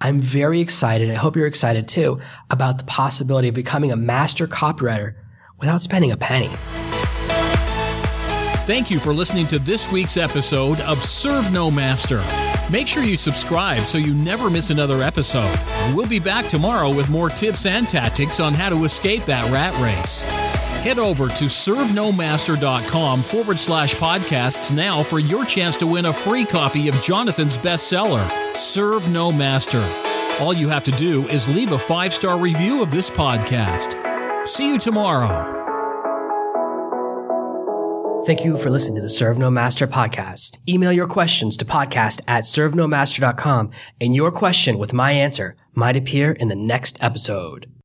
I'm 0.01 0.19
very 0.19 0.59
excited. 0.61 1.09
I 1.09 1.15
hope 1.15 1.35
you're 1.35 1.47
excited 1.47 1.87
too 1.87 2.19
about 2.49 2.79
the 2.79 2.83
possibility 2.85 3.47
of 3.47 3.55
becoming 3.55 3.91
a 3.91 3.95
master 3.95 4.47
copywriter 4.47 5.15
without 5.59 5.81
spending 5.81 6.11
a 6.11 6.17
penny. 6.17 6.49
Thank 8.65 8.91
you 8.91 8.99
for 8.99 9.13
listening 9.13 9.47
to 9.47 9.59
this 9.59 9.91
week's 9.91 10.17
episode 10.17 10.81
of 10.81 11.01
Serve 11.01 11.53
No 11.53 11.71
Master. 11.71 12.21
Make 12.69 12.87
sure 12.87 13.03
you 13.03 13.17
subscribe 13.17 13.83
so 13.83 13.97
you 13.97 14.13
never 14.13 14.49
miss 14.49 14.71
another 14.71 15.01
episode. 15.01 15.57
We'll 15.95 16.09
be 16.09 16.19
back 16.19 16.47
tomorrow 16.47 16.93
with 16.93 17.09
more 17.09 17.29
tips 17.29 17.65
and 17.65 17.87
tactics 17.87 18.39
on 18.39 18.53
how 18.53 18.69
to 18.69 18.83
escape 18.83 19.25
that 19.25 19.49
rat 19.51 19.73
race. 19.81 20.46
Head 20.83 20.99
over 20.99 21.27
to 21.27 21.45
servenomaster.com 21.45 23.21
forward 23.21 23.59
slash 23.59 23.95
podcasts 23.95 24.73
now 24.73 25.03
for 25.03 25.19
your 25.19 25.43
chance 25.43 25.75
to 25.77 25.87
win 25.87 26.05
a 26.05 26.13
free 26.13 26.45
copy 26.45 26.87
of 26.87 27.01
Jonathan's 27.01 27.57
bestseller, 27.57 28.25
Serve 28.55 29.09
No 29.09 29.31
Master. 29.31 29.83
All 30.39 30.53
you 30.53 30.69
have 30.69 30.83
to 30.85 30.91
do 30.91 31.27
is 31.29 31.53
leave 31.53 31.71
a 31.71 31.79
five 31.79 32.13
star 32.13 32.37
review 32.37 32.81
of 32.81 32.91
this 32.91 33.09
podcast. 33.09 33.97
See 34.47 34.71
you 34.71 34.79
tomorrow. 34.79 35.55
Thank 38.25 38.43
you 38.43 38.57
for 38.57 38.69
listening 38.69 38.95
to 38.97 39.01
the 39.01 39.09
Serve 39.09 39.37
No 39.37 39.49
Master 39.49 39.87
podcast. 39.87 40.57
Email 40.67 40.91
your 40.91 41.07
questions 41.07 41.55
to 41.57 41.65
podcast 41.65 42.21
at 42.27 42.43
servenomaster.com 42.43 43.71
and 44.01 44.13
your 44.15 44.31
question 44.31 44.77
with 44.77 44.91
my 44.93 45.13
answer 45.13 45.55
might 45.73 45.95
appear 45.95 46.33
in 46.33 46.49
the 46.49 46.55
next 46.55 47.01
episode. 47.01 47.71